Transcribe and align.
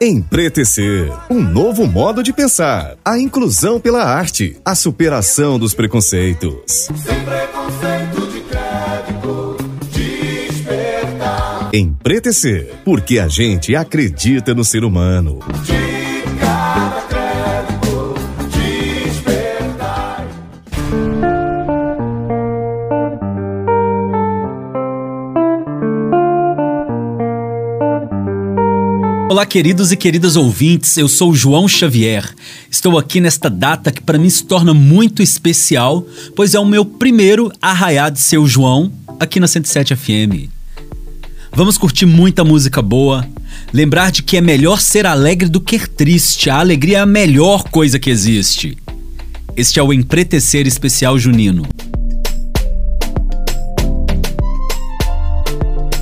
Empretecer, 0.00 1.10
um 1.30 1.40
novo 1.42 1.86
modo 1.86 2.22
de 2.22 2.30
pensar, 2.30 2.96
a 3.02 3.18
inclusão 3.18 3.80
pela 3.80 4.04
arte, 4.04 4.58
a 4.62 4.74
superação 4.74 5.58
dos 5.58 5.72
preconceitos. 5.72 6.90
Sem 6.94 7.18
preconceito 7.24 8.26
de 8.30 8.40
crédito, 8.40 9.56
despertar. 9.90 11.70
Empretecer, 11.72 12.74
porque 12.84 13.18
a 13.18 13.26
gente 13.26 13.74
acredita 13.74 14.54
no 14.54 14.66
ser 14.66 14.84
humano. 14.84 15.38
Olá, 29.28 29.44
queridos 29.44 29.90
e 29.90 29.96
queridas 29.96 30.36
ouvintes, 30.36 30.96
eu 30.96 31.08
sou 31.08 31.34
João 31.34 31.66
Xavier. 31.66 32.32
Estou 32.70 32.96
aqui 32.96 33.20
nesta 33.20 33.50
data 33.50 33.90
que 33.90 34.00
para 34.00 34.18
mim 34.18 34.30
se 34.30 34.44
torna 34.44 34.72
muito 34.72 35.20
especial, 35.20 36.06
pois 36.36 36.54
é 36.54 36.60
o 36.60 36.64
meu 36.64 36.84
primeiro 36.84 37.50
arraiá 37.60 38.08
de 38.08 38.20
seu 38.20 38.46
João 38.46 38.92
aqui 39.18 39.40
na 39.40 39.48
107 39.48 39.96
FM. 39.96 40.48
Vamos 41.52 41.76
curtir 41.76 42.06
muita 42.06 42.44
música 42.44 42.80
boa, 42.80 43.26
lembrar 43.72 44.12
de 44.12 44.22
que 44.22 44.36
é 44.36 44.40
melhor 44.40 44.80
ser 44.80 45.06
alegre 45.06 45.48
do 45.48 45.60
que 45.60 45.76
triste, 45.88 46.48
a 46.48 46.60
alegria 46.60 46.98
é 46.98 47.00
a 47.00 47.06
melhor 47.06 47.64
coisa 47.64 47.98
que 47.98 48.10
existe. 48.10 48.78
Este 49.56 49.80
é 49.80 49.82
o 49.82 49.92
Empretecer 49.92 50.68
Especial 50.68 51.18
Junino. 51.18 51.66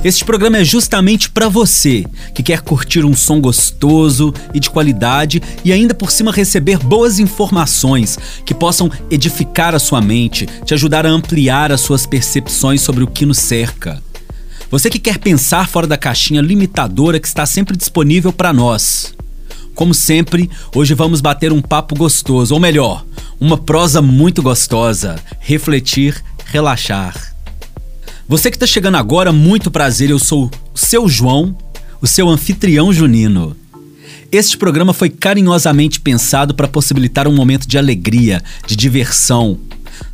Este 0.05 0.23
programa 0.23 0.59
é 0.59 0.63
justamente 0.63 1.31
para 1.31 1.49
você 1.49 2.05
que 2.35 2.43
quer 2.43 2.61
curtir 2.61 3.03
um 3.03 3.15
som 3.15 3.41
gostoso 3.41 4.31
e 4.53 4.59
de 4.59 4.69
qualidade 4.69 5.41
e 5.63 5.73
ainda 5.73 5.95
por 5.95 6.11
cima 6.11 6.31
receber 6.31 6.77
boas 6.77 7.17
informações 7.17 8.15
que 8.45 8.53
possam 8.53 8.91
edificar 9.09 9.73
a 9.73 9.79
sua 9.79 10.01
mente, 10.01 10.47
te 10.63 10.75
ajudar 10.75 11.07
a 11.07 11.09
ampliar 11.09 11.71
as 11.71 11.81
suas 11.81 12.05
percepções 12.05 12.81
sobre 12.81 13.03
o 13.03 13.07
que 13.07 13.25
nos 13.25 13.39
cerca. 13.39 13.99
Você 14.69 14.91
que 14.91 14.99
quer 14.99 15.17
pensar 15.17 15.67
fora 15.67 15.87
da 15.87 15.97
caixinha 15.97 16.39
limitadora 16.39 17.19
que 17.19 17.27
está 17.27 17.43
sempre 17.47 17.75
disponível 17.75 18.31
para 18.31 18.53
nós. 18.53 19.11
Como 19.73 19.95
sempre, 19.95 20.51
hoje 20.75 20.93
vamos 20.93 21.19
bater 21.19 21.51
um 21.51 21.63
papo 21.63 21.95
gostoso, 21.95 22.53
ou 22.53 22.59
melhor, 22.59 23.03
uma 23.39 23.57
prosa 23.57 24.03
muito 24.03 24.43
gostosa, 24.43 25.15
refletir, 25.39 26.23
relaxar. 26.45 27.34
Você 28.27 28.49
que 28.49 28.55
está 28.55 28.65
chegando 28.65 28.95
agora, 28.95 29.31
muito 29.31 29.69
prazer, 29.69 30.09
eu 30.09 30.17
sou 30.17 30.49
o 30.73 30.77
seu 30.77 31.07
João, 31.07 31.55
o 32.01 32.07
seu 32.07 32.27
anfitrião 32.27 32.91
junino. 32.91 33.55
Este 34.31 34.57
programa 34.57 34.93
foi 34.93 35.11
carinhosamente 35.11 36.01
pensado 36.01 36.55
para 36.55 36.67
possibilitar 36.67 37.27
um 37.27 37.35
momento 37.35 37.67
de 37.67 37.77
alegria, 37.77 38.43
de 38.65 38.75
diversão. 38.75 39.59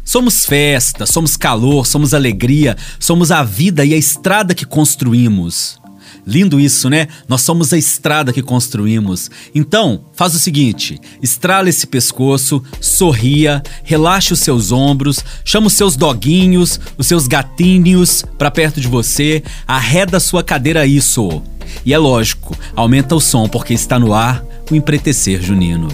Somos 0.04 0.46
festa, 0.46 1.06
somos 1.06 1.38
calor, 1.38 1.88
somos 1.88 2.14
alegria, 2.14 2.76
somos 3.00 3.32
a 3.32 3.44
vida 3.44 3.86
e 3.86 3.94
a 3.94 3.98
estrada 3.98 4.54
que 4.54 4.66
construímos. 4.66 5.81
Lindo 6.26 6.60
isso, 6.60 6.90
né? 6.90 7.08
Nós 7.28 7.42
somos 7.42 7.74
a 7.74 7.78
estrada 7.78 8.32
que 8.32 8.42
construímos. 8.42 9.30
Então, 9.54 10.06
faz 10.14 10.36
o 10.36 10.40
seguinte: 10.40 11.00
estrala 11.22 11.70
esse 11.70 11.88
pescoço, 11.88 12.64
sorria, 12.80 13.62
relaxe 13.84 14.34
os 14.34 14.40
seus 14.40 14.72
ombros, 14.72 15.24
chama 15.44 15.68
os 15.68 15.74
seus 15.74 15.96
doguinhos, 15.96 16.80
os 16.98 17.08
seus 17.08 17.28
gatinhos 17.28 18.24
para 18.38 18.52
perto 18.52 18.80
de 18.80 18.88
você, 18.88 19.44
arreda 19.68 20.18
a 20.18 20.22
sua 20.22 20.44
cadeira 20.44 20.86
isso. 20.86 21.42
E 21.86 21.94
é 21.94 21.98
lógico, 21.98 22.56
aumenta 22.76 23.16
o 23.16 23.22
som 23.22 23.48
porque 23.48 23.74
está 23.74 23.98
no 23.98 24.14
ar 24.14 24.44
o 24.70 24.76
empretecer 24.76 25.42
junino. 25.42 25.88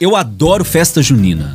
Eu 0.00 0.14
adoro 0.14 0.64
festa 0.64 1.02
junina. 1.02 1.52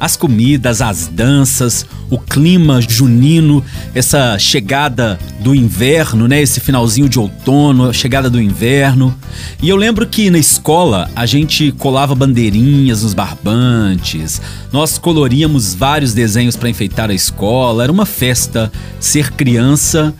As 0.00 0.16
comidas, 0.16 0.80
as 0.80 1.06
danças, 1.06 1.86
o 2.10 2.18
clima 2.18 2.80
junino, 2.80 3.64
essa 3.94 4.36
chegada 4.38 5.18
do 5.40 5.54
inverno, 5.54 6.26
né? 6.26 6.40
Esse 6.40 6.58
finalzinho 6.58 7.08
de 7.08 7.18
outono, 7.20 7.88
a 7.88 7.92
chegada 7.92 8.28
do 8.28 8.40
inverno. 8.40 9.16
E 9.62 9.68
eu 9.68 9.76
lembro 9.76 10.06
que 10.06 10.28
na 10.28 10.38
escola 10.38 11.08
a 11.14 11.24
gente 11.24 11.70
colava 11.72 12.16
bandeirinhas 12.16 13.02
nos 13.02 13.14
barbantes, 13.14 14.40
nós 14.72 14.98
coloríamos 14.98 15.74
vários 15.74 16.12
desenhos 16.12 16.56
para 16.56 16.68
enfeitar 16.68 17.10
a 17.10 17.14
escola. 17.14 17.84
Era 17.84 17.92
uma 17.92 18.06
festa 18.06 18.72
ser 18.98 19.32
criança 19.32 20.12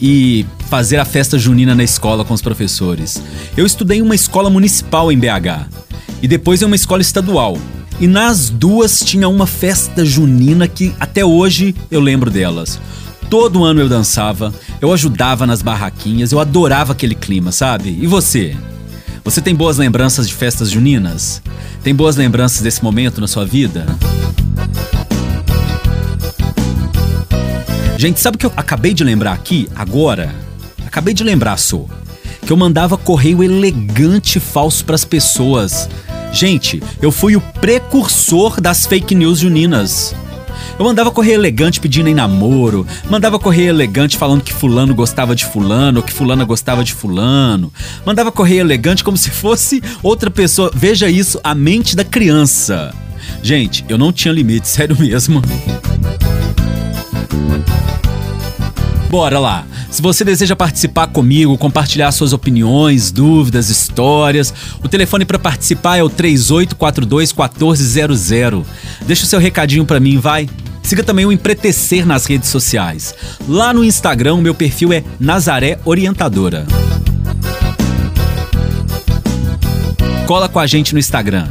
e 0.00 0.44
fazer 0.68 0.98
a 0.98 1.04
festa 1.06 1.38
junina 1.38 1.74
na 1.74 1.84
escola 1.84 2.22
com 2.24 2.34
os 2.34 2.42
professores. 2.42 3.22
Eu 3.56 3.64
estudei 3.64 3.98
em 3.98 4.02
uma 4.02 4.14
escola 4.14 4.50
municipal 4.50 5.10
em 5.10 5.18
BH 5.18 5.88
e 6.22 6.28
depois 6.28 6.62
em 6.62 6.64
uma 6.64 6.76
escola 6.76 7.02
estadual. 7.02 7.58
E 8.00 8.06
nas 8.06 8.48
duas 8.48 9.00
tinha 9.00 9.28
uma 9.28 9.46
festa 9.46 10.04
junina 10.04 10.68
que 10.68 10.94
até 11.00 11.24
hoje 11.24 11.74
eu 11.90 12.00
lembro 12.00 12.30
delas. 12.30 12.80
Todo 13.28 13.64
ano 13.64 13.80
eu 13.80 13.88
dançava, 13.88 14.54
eu 14.80 14.92
ajudava 14.92 15.46
nas 15.46 15.60
barraquinhas, 15.60 16.32
eu 16.32 16.40
adorava 16.40 16.92
aquele 16.92 17.14
clima, 17.14 17.52
sabe? 17.52 17.98
E 18.00 18.06
você? 18.06 18.56
Você 19.24 19.42
tem 19.42 19.54
boas 19.54 19.76
lembranças 19.76 20.26
de 20.26 20.34
festas 20.34 20.70
juninas? 20.70 21.42
Tem 21.82 21.94
boas 21.94 22.16
lembranças 22.16 22.62
desse 22.62 22.82
momento 22.82 23.20
na 23.20 23.26
sua 23.26 23.44
vida? 23.44 23.84
Gente, 27.98 28.20
sabe 28.20 28.36
o 28.36 28.38
que 28.38 28.46
eu 28.46 28.52
acabei 28.56 28.94
de 28.94 29.02
lembrar 29.02 29.32
aqui, 29.32 29.68
agora? 29.74 30.32
Acabei 30.86 31.12
de 31.12 31.24
lembrar, 31.24 31.58
sou. 31.58 31.90
Que 32.46 32.52
eu 32.52 32.56
mandava 32.56 32.96
correio 32.96 33.42
elegante 33.42 34.40
falso 34.40 34.84
pras 34.84 35.04
pessoas. 35.04 35.88
Gente, 36.32 36.82
eu 37.00 37.10
fui 37.10 37.36
o 37.36 37.40
precursor 37.40 38.60
das 38.60 38.86
fake 38.86 39.14
news 39.14 39.40
juninas. 39.40 40.14
Eu 40.78 40.84
mandava 40.84 41.10
correr 41.10 41.32
elegante 41.32 41.80
pedindo 41.80 42.08
em 42.08 42.14
namoro, 42.14 42.86
mandava 43.10 43.38
correr 43.38 43.64
elegante 43.64 44.16
falando 44.16 44.42
que 44.42 44.52
fulano 44.52 44.94
gostava 44.94 45.34
de 45.34 45.44
fulano, 45.44 45.98
ou 45.98 46.06
que 46.06 46.12
fulana 46.12 46.44
gostava 46.44 46.84
de 46.84 46.94
fulano. 46.94 47.72
Mandava 48.06 48.30
correr 48.30 48.58
elegante 48.58 49.02
como 49.02 49.16
se 49.16 49.30
fosse 49.30 49.82
outra 50.02 50.30
pessoa. 50.30 50.70
Veja 50.72 51.10
isso, 51.10 51.40
a 51.42 51.54
mente 51.54 51.96
da 51.96 52.04
criança. 52.04 52.94
Gente, 53.42 53.84
eu 53.88 53.98
não 53.98 54.12
tinha 54.12 54.32
limite, 54.32 54.68
sério 54.68 54.96
mesmo. 54.98 55.42
Bora 59.10 59.38
lá! 59.38 59.66
Se 59.90 60.02
você 60.02 60.22
deseja 60.22 60.54
participar 60.54 61.06
comigo, 61.06 61.56
compartilhar 61.56 62.12
suas 62.12 62.34
opiniões, 62.34 63.10
dúvidas, 63.10 63.70
histórias, 63.70 64.52
o 64.84 64.88
telefone 64.88 65.24
para 65.24 65.38
participar 65.38 65.96
é 65.96 66.02
o 66.02 66.10
3842 66.10 67.32
1400. 67.32 68.66
Deixa 69.06 69.24
o 69.24 69.26
seu 69.26 69.40
recadinho 69.40 69.86
para 69.86 69.98
mim, 69.98 70.18
vai. 70.18 70.48
Siga 70.82 71.02
também 71.02 71.24
o 71.24 71.32
Empretecer 71.32 72.06
nas 72.06 72.26
redes 72.26 72.50
sociais. 72.50 73.14
Lá 73.48 73.72
no 73.72 73.82
Instagram, 73.82 74.42
meu 74.42 74.54
perfil 74.54 74.92
é 74.92 75.02
Nazaré 75.18 75.78
Orientadora. 75.84 76.66
Cola 80.26 80.48
com 80.48 80.58
a 80.58 80.66
gente 80.66 80.92
no 80.92 80.98
Instagram. 80.98 81.48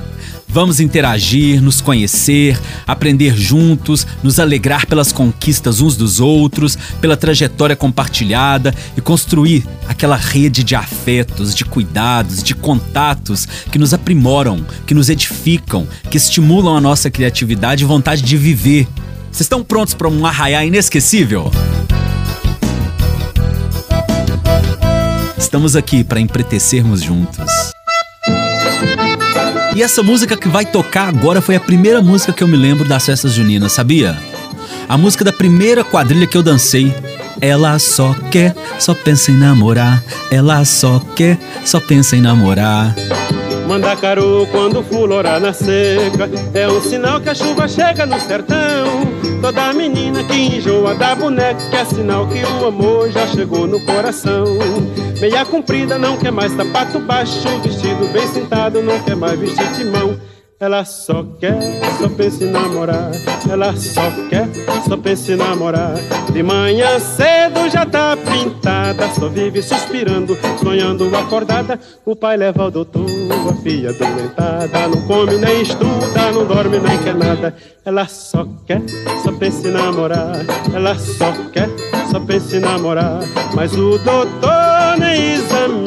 Vamos 0.57 0.79
interagir, 0.79 1.61
nos 1.61 1.81
conhecer, 1.81 2.59
aprender 2.87 3.37
juntos, 3.37 4.07
nos 4.23 4.39
alegrar 4.39 4.87
pelas 4.87 5.11
conquistas 5.11 5.81
uns 5.81 5.95
dos 5.95 6.19
outros, 6.19 6.75
pela 6.99 7.15
trajetória 7.15 7.75
compartilhada 7.75 8.73
e 8.97 8.99
construir 8.99 9.63
aquela 9.87 10.15
rede 10.15 10.63
de 10.63 10.73
afetos, 10.73 11.53
de 11.53 11.63
cuidados, 11.63 12.41
de 12.41 12.55
contatos 12.55 13.47
que 13.71 13.77
nos 13.77 13.93
aprimoram, 13.93 14.65
que 14.87 14.95
nos 14.95 15.09
edificam, 15.09 15.87
que 16.09 16.17
estimulam 16.17 16.75
a 16.75 16.81
nossa 16.81 17.11
criatividade 17.11 17.83
e 17.83 17.87
vontade 17.87 18.23
de 18.23 18.35
viver. 18.35 18.87
Vocês 19.31 19.41
estão 19.41 19.63
prontos 19.63 19.93
para 19.93 20.07
um 20.07 20.25
arraiar 20.25 20.65
inesquecível? 20.65 21.51
Estamos 25.37 25.75
aqui 25.75 26.03
para 26.03 26.19
empretecermos 26.19 27.03
juntos. 27.03 27.66
E 29.77 29.83
essa 29.83 30.01
música 30.01 30.35
que 30.35 30.47
vai 30.47 30.65
tocar 30.65 31.07
agora 31.07 31.39
foi 31.39 31.55
a 31.55 31.59
primeira 31.59 32.01
música 32.01 32.33
que 32.33 32.43
eu 32.43 32.47
me 32.47 32.57
lembro 32.57 32.83
das 32.83 33.05
festas 33.05 33.33
juninas, 33.33 33.73
sabia? 33.73 34.17
A 34.89 34.97
música 34.97 35.23
da 35.23 35.31
primeira 35.31 35.83
quadrilha 35.83 36.25
que 36.25 36.35
eu 36.35 36.41
dancei. 36.41 36.91
Ela 37.39 37.77
só 37.77 38.15
quer, 38.31 38.55
só 38.79 38.95
pensa 38.95 39.29
em 39.29 39.37
namorar. 39.37 40.03
Ela 40.31 40.65
só 40.65 40.99
quer, 41.15 41.37
só 41.63 41.79
pensa 41.79 42.15
em 42.15 42.21
namorar. 42.21 42.95
Mandacaru 43.67 44.47
quando 44.51 44.81
fulorar 44.81 45.39
na 45.39 45.53
seca 45.53 46.27
É 46.55 46.67
um 46.67 46.81
sinal 46.81 47.21
que 47.21 47.29
a 47.29 47.35
chuva 47.35 47.67
chega 47.67 48.03
no 48.03 48.19
sertão 48.19 49.16
Toda 49.41 49.73
menina 49.73 50.23
que 50.23 50.33
enjoa 50.33 50.95
da 50.95 51.15
boneca 51.15 51.61
é 51.71 51.85
sinal 51.85 52.27
que 52.27 52.43
o 52.43 52.67
amor 52.67 53.09
já 53.11 53.27
chegou 53.27 53.67
no 53.67 53.79
coração 53.85 54.43
Meia 55.19 55.45
comprida 55.45 55.97
não 55.97 56.17
quer 56.17 56.31
mais 56.31 56.51
sapato 56.51 56.99
baixo 56.99 57.47
Vestido 57.63 58.11
bem 58.11 58.27
sentado 58.27 58.81
não 58.81 58.99
quer 58.99 59.15
mais 59.15 59.39
vestir 59.39 59.71
timão 59.75 60.19
Ela 60.59 60.83
só 60.85 61.23
quer, 61.39 61.59
só 61.99 62.09
pensa 62.09 62.43
em 62.43 62.49
namorar. 62.49 63.11
Ela 63.47 63.75
só 63.75 64.09
quer, 64.27 64.47
só 64.89 64.97
pensa 64.97 65.33
em 65.33 65.35
namorar. 65.35 65.93
De 66.33 66.41
manhã 66.41 66.99
cedo 66.99 67.69
já 67.69 67.85
tá 67.85 68.16
só 69.19 69.27
vive 69.29 69.61
suspirando, 69.61 70.37
sonhando 70.61 71.15
acordada. 71.15 71.79
O 72.05 72.15
pai 72.15 72.37
leva 72.37 72.63
ao 72.63 72.71
doutor, 72.71 73.05
a 73.49 73.53
filha 73.61 73.91
doentada. 73.93 74.87
Não 74.87 75.01
come 75.07 75.37
nem 75.37 75.61
estuda, 75.61 76.31
não 76.33 76.45
dorme 76.45 76.79
nem 76.79 76.97
quer 76.99 77.15
nada. 77.15 77.55
Ela 77.83 78.07
só 78.07 78.47
quer, 78.65 78.81
só 79.23 79.31
pensa 79.31 79.67
em 79.67 79.71
namorar. 79.71 80.45
Ela 80.73 80.95
só 80.97 81.31
quer, 81.51 81.69
só 82.11 82.19
pensa 82.19 82.57
em 82.57 82.59
namorar. 82.59 83.19
Mas 83.55 83.73
o 83.73 83.97
doutor 83.97 84.97
nem 84.99 85.33
examina, 85.33 85.86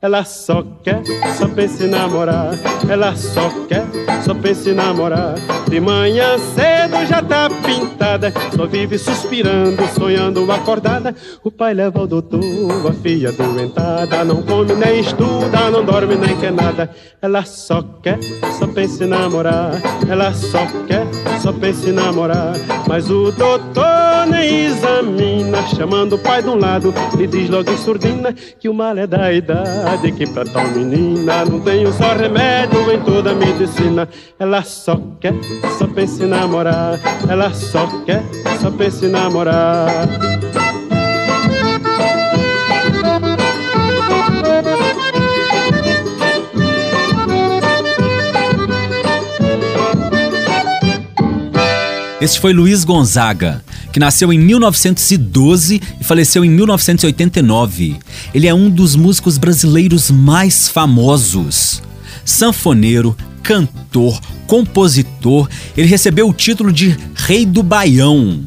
ela 0.00 0.24
só 0.24 0.62
quer, 0.82 1.02
só 1.38 1.48
pensa 1.48 1.84
em 1.84 1.88
namorar. 1.88 2.52
Ela 2.88 3.16
só 3.16 3.50
quer, 3.66 3.86
só 4.22 4.34
pensa 4.34 4.68
em 4.68 4.74
namorar. 4.74 5.34
De 5.70 5.80
manhã 5.80 6.36
cedo 6.38 7.06
já 7.06 7.22
tá 7.22 7.48
pintada, 7.64 8.32
só 8.54 8.66
vive 8.66 8.98
suspirando, 8.98 9.82
sonhando 9.98 10.50
acordada. 10.52 11.14
O 11.42 11.50
pai 11.50 11.72
leva 11.72 12.00
ao 12.00 12.06
doutor, 12.06 12.40
a 12.86 12.92
filha 12.92 13.32
doentada. 13.32 14.22
Não 14.22 14.42
come 14.42 14.74
nem 14.74 15.00
estuda, 15.00 15.70
não 15.70 15.82
dorme 15.82 16.14
nem 16.14 16.36
quer 16.36 16.52
nada. 16.52 16.90
Ela 17.22 17.44
só 17.44 17.82
quer, 18.02 18.18
só 18.58 18.66
pensa 18.66 19.04
em 19.04 19.08
namorar. 19.08 19.80
Ela 20.08 20.32
só 20.34 20.66
quer, 20.86 21.06
só 21.40 21.52
pensa 21.54 21.88
em 21.88 21.92
namorar. 21.92 22.52
Mas 22.86 23.10
o 23.10 23.32
doutor 23.32 24.26
nem 24.30 24.66
examina, 24.66 25.66
chamando 25.74 26.16
o 26.16 26.18
pai 26.18 26.42
de 26.42 26.50
um 26.50 26.56
lado, 26.56 26.92
lhe 27.16 27.26
diz 27.26 27.48
logo 27.48 27.70
em 27.70 27.78
surdina 27.78 28.32
que 28.32 28.68
o 28.68 28.74
mal 28.74 28.96
é 28.98 29.06
da 29.06 29.32
idade 29.32 29.85
que 30.16 30.26
pra 30.26 30.44
tal 30.44 30.66
menina 30.68 31.44
não 31.44 31.60
tenho 31.60 31.92
só 31.92 32.14
remédio 32.14 32.92
em 32.92 33.00
toda 33.00 33.30
a 33.30 33.34
medicina. 33.34 34.08
Ela 34.38 34.62
só 34.62 35.00
quer, 35.20 35.34
só 35.78 35.86
pensa 35.86 36.24
em 36.24 36.28
namorar. 36.28 36.98
Ela 37.28 37.52
só 37.52 37.86
quer, 38.04 38.22
só 38.60 38.70
pensa 38.70 39.06
em 39.06 39.10
namorar. 39.10 40.08
Este 52.20 52.40
foi 52.40 52.52
Luiz 52.52 52.82
Gonzaga, 52.82 53.62
que 53.96 54.00
nasceu 54.00 54.30
em 54.30 54.38
1912 54.38 55.80
e 55.98 56.04
faleceu 56.04 56.44
em 56.44 56.50
1989. 56.50 57.96
Ele 58.34 58.46
é 58.46 58.52
um 58.52 58.68
dos 58.68 58.94
músicos 58.94 59.38
brasileiros 59.38 60.10
mais 60.10 60.68
famosos. 60.68 61.82
Sanfoneiro, 62.22 63.16
cantor, 63.42 64.20
compositor, 64.46 65.48
ele 65.74 65.88
recebeu 65.88 66.28
o 66.28 66.34
título 66.34 66.74
de 66.74 66.94
Rei 67.14 67.46
do 67.46 67.62
Baião. 67.62 68.44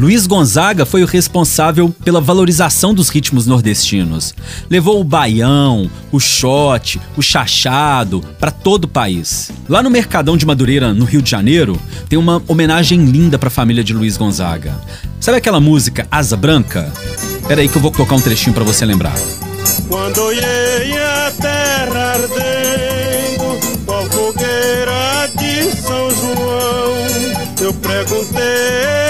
Luiz 0.00 0.26
Gonzaga 0.26 0.86
foi 0.86 1.02
o 1.02 1.06
responsável 1.06 1.94
pela 2.02 2.22
valorização 2.22 2.94
dos 2.94 3.10
ritmos 3.10 3.46
nordestinos. 3.46 4.34
Levou 4.70 4.98
o 4.98 5.04
baião, 5.04 5.90
o 6.10 6.18
shot, 6.18 6.98
o 7.18 7.22
chachado 7.22 8.24
para 8.40 8.50
todo 8.50 8.84
o 8.84 8.88
país. 8.88 9.52
Lá 9.68 9.82
no 9.82 9.90
Mercadão 9.90 10.38
de 10.38 10.46
Madureira, 10.46 10.94
no 10.94 11.04
Rio 11.04 11.20
de 11.20 11.30
Janeiro, 11.30 11.78
tem 12.08 12.18
uma 12.18 12.42
homenagem 12.48 13.04
linda 13.04 13.38
para 13.38 13.48
a 13.48 13.50
família 13.50 13.84
de 13.84 13.92
Luiz 13.92 14.16
Gonzaga. 14.16 14.74
Sabe 15.20 15.36
aquela 15.36 15.60
música 15.60 16.08
Asa 16.10 16.34
Branca? 16.34 16.90
Pera 17.46 17.60
aí 17.60 17.68
que 17.68 17.76
eu 17.76 17.82
vou 17.82 17.90
tocar 17.90 18.14
um 18.14 18.22
trechinho 18.22 18.54
para 18.54 18.64
você 18.64 18.86
lembrar. 18.86 19.12
Quando 19.86 20.30
a 20.30 21.30
terra 21.32 22.14
ardendo, 22.14 23.84
qual 23.84 24.06
fogueira 24.06 25.30
de 25.36 25.76
São 25.76 26.10
João, 26.10 26.94
eu 27.60 27.74
perguntei 27.74 29.09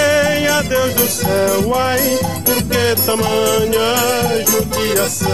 céu, 1.11 1.75
ai, 1.75 2.19
por 2.45 2.55
que 2.55 3.01
tamanha 3.05 4.45
judiação? 4.49 5.29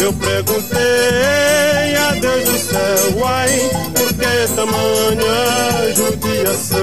Eu 0.00 0.12
perguntei 0.12 1.96
a 1.96 2.12
Deus 2.12 2.44
do 2.48 2.58
céu, 2.58 3.26
ai, 3.26 3.70
por 3.92 4.08
que 4.14 4.54
tamanha 4.54 5.94
judiação? 5.94 6.82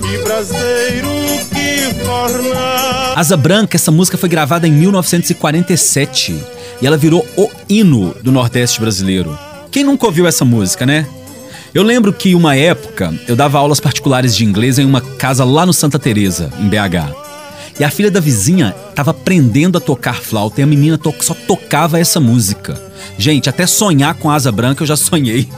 Que 0.00 0.18
braseiro 0.24 1.08
que 1.50 2.04
forna 2.04 3.14
Asa 3.16 3.36
Branca, 3.36 3.76
essa 3.76 3.90
música 3.90 4.16
foi 4.16 4.28
gravada 4.28 4.68
em 4.68 4.72
1947 4.72 6.40
e 6.80 6.86
ela 6.86 6.96
virou 6.96 7.26
o 7.36 7.50
hino 7.68 8.14
do 8.22 8.30
Nordeste 8.30 8.80
brasileiro. 8.80 9.36
Quem 9.72 9.82
nunca 9.82 10.06
ouviu 10.06 10.26
essa 10.26 10.44
música, 10.44 10.86
né? 10.86 11.06
Eu 11.74 11.82
lembro 11.82 12.12
que 12.12 12.34
uma 12.34 12.56
época 12.56 13.12
eu 13.26 13.36
dava 13.36 13.58
aulas 13.58 13.78
particulares 13.78 14.34
de 14.34 14.44
inglês 14.44 14.78
em 14.78 14.84
uma 14.84 15.00
casa 15.00 15.44
lá 15.44 15.66
no 15.66 15.72
Santa 15.72 15.98
Teresa, 15.98 16.50
em 16.58 16.68
BH. 16.68 17.28
E 17.78 17.84
a 17.84 17.90
filha 17.90 18.10
da 18.10 18.20
vizinha 18.20 18.74
estava 18.90 19.12
aprendendo 19.12 19.78
a 19.78 19.80
tocar 19.80 20.16
flauta 20.16 20.60
e 20.60 20.64
a 20.64 20.66
menina 20.66 20.98
to 20.98 21.14
só 21.20 21.34
tocava 21.34 21.98
essa 21.98 22.18
música. 22.18 22.80
Gente, 23.16 23.48
até 23.48 23.66
sonhar 23.66 24.14
com 24.14 24.30
asa 24.30 24.50
branca 24.50 24.82
eu 24.82 24.86
já 24.86 24.96
sonhei. 24.96 25.48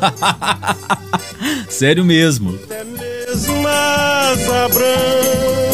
Sério 1.68 2.04
mesmo. 2.04 2.58
Até 2.64 2.84
mesmo 2.84 3.66
asa 3.66 4.68
branca 4.68 5.69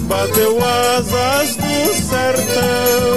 bateu 0.00 0.58
asas 0.64 1.56
do 1.56 1.94
sertão. 1.94 3.14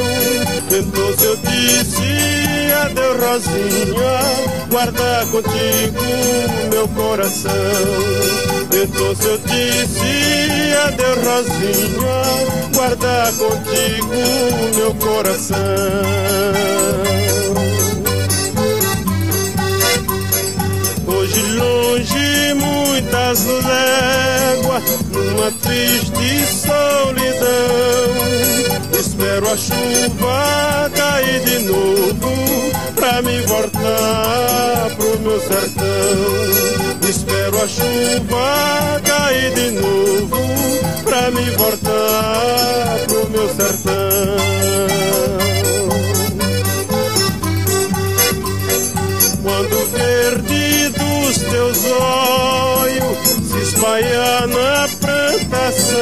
Tentou-se, 0.69 1.23
eu 1.23 1.37
disse, 1.37 2.73
adeus, 2.81 3.17
Rosinha, 3.21 4.19
guarda 4.69 5.25
contigo 5.31 6.03
meu 6.69 6.87
coração. 6.89 7.51
Tentou-se, 8.69 9.25
eu 9.25 9.37
disse, 9.39 10.73
adeus, 10.85 11.25
Rosinha, 11.25 12.17
guarda 12.73 13.33
contigo 13.37 14.15
meu 14.75 14.93
coração. 14.95 15.57
Longe 21.57 22.53
muitas 22.53 23.45
léguas, 23.45 24.83
numa 25.11 25.51
triste 25.51 26.45
solidão. 26.47 27.77
Espero 28.99 29.49
a 29.51 29.57
chuva 29.57 30.91
cair 30.95 31.41
de 31.43 31.59
novo 31.59 32.31
pra 32.95 33.21
me 33.21 33.41
voltar 33.41 34.89
pro 34.95 35.19
meu 35.19 35.39
sertão. 35.39 37.07
Espero 37.07 37.63
a 37.63 37.67
chuva 37.67 39.01
cair 39.03 39.53
de 39.53 39.71
novo 39.71 40.37
pra 41.03 41.31
me 41.31 41.49
voltar 41.51 42.99
pro 43.07 43.29
meu 43.29 43.47
sertão. 43.55 44.37
Quando 49.43 49.91
verde 49.91 50.66
dos 51.38 51.41
teus 51.51 51.86
olhos 51.86 53.17
se 53.44 53.58
espalhar 53.60 54.48
na 54.48 54.89
plantação, 55.00 56.00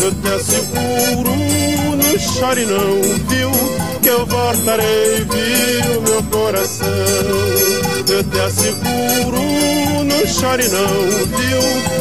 eu 0.00 0.12
te 0.12 0.28
asseguro, 0.28 1.34
não 1.96 2.18
chore 2.18 2.66
não, 2.66 3.02
viu? 3.28 3.50
Que 4.00 4.08
eu 4.08 4.26
voltarei, 4.26 5.24
viu, 5.24 6.02
meu 6.02 6.22
coração. 6.24 6.86
Eu 8.08 8.22
te 8.22 8.38
asseguro, 8.38 9.40
não 10.04 10.26
chore 10.26 10.68
não, 10.68 11.08
viu? 11.36 11.60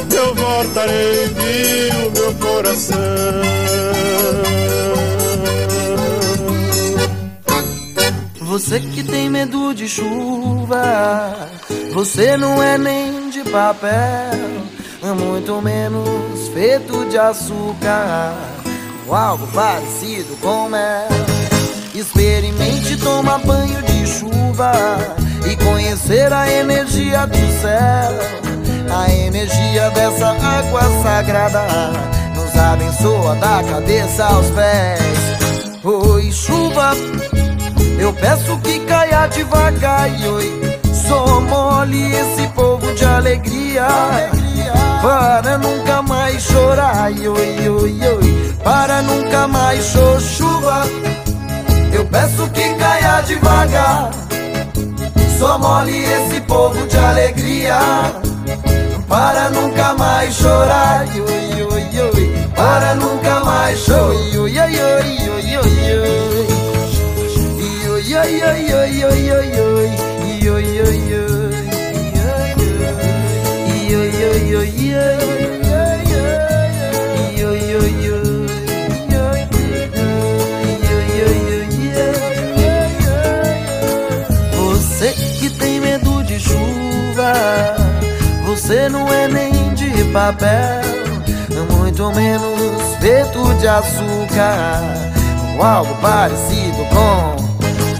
Que 0.09 0.15
eu 0.15 0.35
voltarei, 0.35 1.27
viu, 1.27 2.11
meu 2.11 2.33
coração. 2.35 2.95
Você 8.55 8.79
que 8.79 9.03
tem 9.03 9.29
medo 9.29 9.75
de 9.75 9.85
chuva, 9.85 11.49
você 11.93 12.37
não 12.37 12.63
é 12.63 12.77
nem 12.77 13.29
de 13.29 13.43
papel, 13.43 14.31
muito 15.13 15.61
menos 15.61 16.47
feito 16.53 17.05
de 17.09 17.17
açúcar, 17.17 18.33
ou 19.05 19.13
algo 19.13 19.45
parecido 19.47 20.37
com 20.37 20.69
mel. 20.69 21.09
Experimente 21.93 22.95
tomar 22.95 23.39
banho 23.39 23.81
de 23.81 24.07
chuva 24.07 24.71
e 25.51 25.57
conhecer 25.61 26.31
a 26.31 26.49
energia 26.49 27.27
do 27.27 27.61
céu, 27.61 28.97
a 28.97 29.11
energia 29.11 29.89
dessa 29.89 30.27
água 30.29 30.81
sagrada 31.03 31.61
nos 32.33 32.55
abençoa 32.55 33.35
da 33.35 33.61
cabeça 33.69 34.23
aos 34.23 34.49
pés. 34.51 35.01
Oi, 35.83 36.31
chuva, 36.31 36.93
eu 37.97 38.13
peço 38.13 38.57
que 38.59 38.79
caia 38.81 39.27
devagar, 39.27 40.09
oi, 40.27 40.79
só 40.93 41.39
mole 41.41 42.11
esse 42.13 42.47
povo 42.49 42.93
de 42.93 43.05
alegria, 43.05 43.87
para 45.01 45.57
nunca 45.57 46.01
mais 46.01 46.41
chorar, 46.43 47.11
oi, 47.11 47.69
oi, 47.69 47.69
oi, 47.69 48.55
para 48.63 49.01
nunca 49.01 49.47
mais 49.47 49.85
chuva. 50.19 50.83
Eu 51.93 52.05
peço 52.05 52.49
que 52.49 52.73
caia 52.75 53.21
devagar, 53.21 54.09
só 55.39 55.57
mole 55.57 56.03
esse 56.03 56.41
povo 56.41 56.85
de 56.87 56.97
alegria, 56.97 57.79
para 59.07 59.49
nunca 59.49 59.93
mais 59.93 60.33
chorar, 60.33 61.05
oi, 61.07 61.63
oi, 61.63 62.11
oi, 62.13 62.49
para 62.55 62.95
nunca 62.95 63.39
mais 63.41 63.79
chorar, 63.79 64.05
oi, 64.09 64.37
oi, 64.37 64.59
oi, 64.59 64.79
oi, 64.79 65.57
oi, 65.57 65.99
oi. 65.99 66.34
Você 84.53 85.11
que 85.39 85.49
tem 85.49 85.79
medo 85.79 86.23
de 86.23 86.39
chuva, 86.39 87.33
você 88.45 88.89
não 88.89 89.07
é 89.13 89.27
nem 89.27 89.73
de 89.73 90.03
papel, 90.11 90.81
muito 91.77 92.11
menos 92.13 92.95
feito 92.99 93.53
de 93.59 93.67
açúcar, 93.67 94.81
ou 95.57 95.63
algo 95.63 95.95
parecido 96.01 96.85
com 96.89 97.44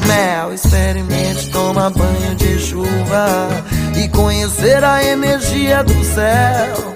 mel. 0.05 0.53
Experimente 0.53 1.49
tomar 1.49 1.89
banho 1.89 2.35
de 2.35 2.59
chuva 2.59 3.47
e 3.95 4.07
conhecer 4.09 4.83
a 4.83 5.03
energia 5.03 5.83
do 5.83 6.03
céu. 6.03 6.93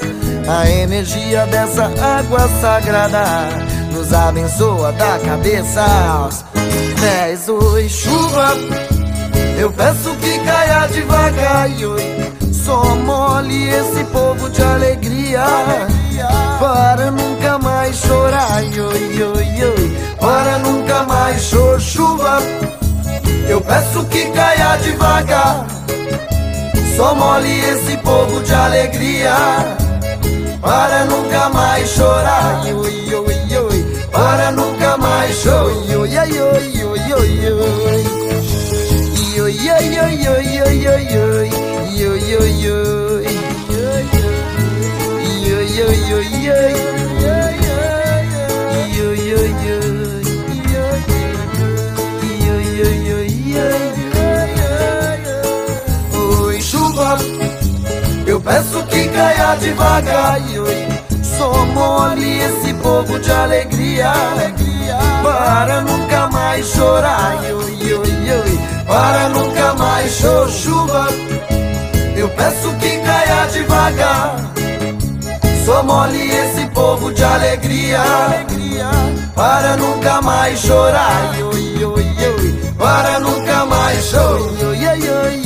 A 0.48 0.70
energia 0.70 1.46
dessa 1.48 1.86
água 2.02 2.48
sagrada 2.60 3.50
nos 3.92 4.12
abençoa 4.14 4.92
da 4.94 5.20
cabeça 5.20 5.82
aos 5.82 6.44
pés. 7.00 7.48
Oi, 7.48 7.88
chuva, 7.88 8.56
eu 9.60 9.72
peço 9.72 10.16
que 10.16 10.40
caia 10.40 10.88
devagar. 10.88 11.68
Oi, 11.70 12.52
só 12.52 12.96
mole 12.96 13.70
esse 13.70 14.04
povo 14.06 14.50
de 14.50 14.62
alegria. 14.64 15.46
Para 16.60 17.12
nunca 17.12 17.58
mais 17.60 17.96
chorar. 17.98 18.64
Oi, 18.64 19.24
oi, 19.24 19.64
oi, 19.64 19.98
para 20.20 20.58
nunca 20.60 21.04
mais 21.04 21.42
chorar. 21.44 21.80
Chuva, 21.80 22.40
eu 23.50 23.60
peço 23.62 24.06
que 24.06 24.26
caia 24.32 24.78
devagar. 24.78 25.66
Só 26.96 27.16
mole 27.16 27.60
esse 27.72 27.98
povo 27.98 28.42
de 28.42 28.54
alegria. 28.54 29.36
Para 30.62 31.06
nunca 31.06 31.50
mais 31.50 31.90
chorar. 31.90 32.62
Para 34.12 34.52
nunca 34.52 34.98
mais 34.98 35.36
chorar. 35.36 35.70
Devagar. 59.56 60.38
Oi, 60.40 60.88
só 61.24 61.66
mole 61.66 62.40
esse 62.40 62.74
povo 62.76 63.20
de 63.20 63.32
alegria, 63.32 64.14
para 65.24 65.82
nunca 65.82 66.28
mais 66.28 66.66
chorar. 66.68 67.40
para 68.88 69.30
nunca 69.30 69.74
mais 69.76 70.12
chorar. 70.12 70.50
Chuva, 70.50 71.08
eu 72.16 72.30
peço 72.30 72.74
que 72.80 72.98
caia 73.00 73.48
devagar. 73.52 74.36
Só 75.66 75.84
mole 75.84 76.32
esse 76.32 76.66
povo 76.68 77.14
de 77.14 77.24
alegria, 77.24 78.02
para 79.36 79.78
nunca 79.78 80.22
mais 80.22 80.60
chorar. 80.60 81.32
Para 82.78 83.20
nunca 83.20 83.66
mais 83.66 84.04
chorar. 84.06 85.39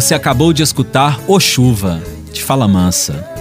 Você 0.00 0.14
acabou 0.14 0.52
de 0.52 0.62
escutar 0.62 1.20
O 1.28 1.38
Chuva, 1.38 2.02
de 2.32 2.42
Fala 2.42 2.66
Mansa. 2.66 3.39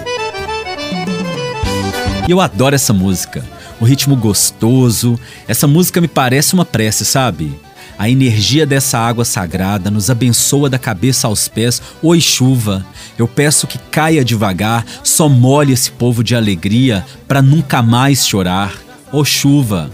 E 2.29 2.31
eu 2.31 2.39
adoro 2.39 2.75
essa 2.75 2.93
música. 2.93 3.43
O 3.81 3.86
ritmo 3.86 4.15
gostoso. 4.15 5.19
Essa 5.48 5.65
música 5.65 6.00
me 6.00 6.07
parece 6.07 6.53
uma 6.53 6.63
prece, 6.63 7.03
sabe? 7.03 7.51
A 7.98 8.07
energia 8.07 8.67
dessa 8.67 9.00
água 9.00 9.25
sagrada 9.25 9.89
nos 9.89 10.12
abençoa 10.12 10.69
da 10.69 10.77
cabeça 10.77 11.25
aos 11.25 11.48
pés. 11.48 11.81
Oi, 12.03 12.21
chuva. 12.21 12.86
Eu 13.17 13.27
peço 13.27 13.65
que 13.65 13.79
caia 13.79 14.24
devagar, 14.24 14.86
só 15.03 15.27
molhe 15.27 15.74
esse 15.74 15.89
povo 15.89 16.24
de 16.24 16.36
alegria 16.36 17.03
para 17.27 17.41
nunca 17.41 17.81
mais 17.81 18.27
chorar. 18.27 18.75
Ô 19.12 19.25
chuva. 19.25 19.89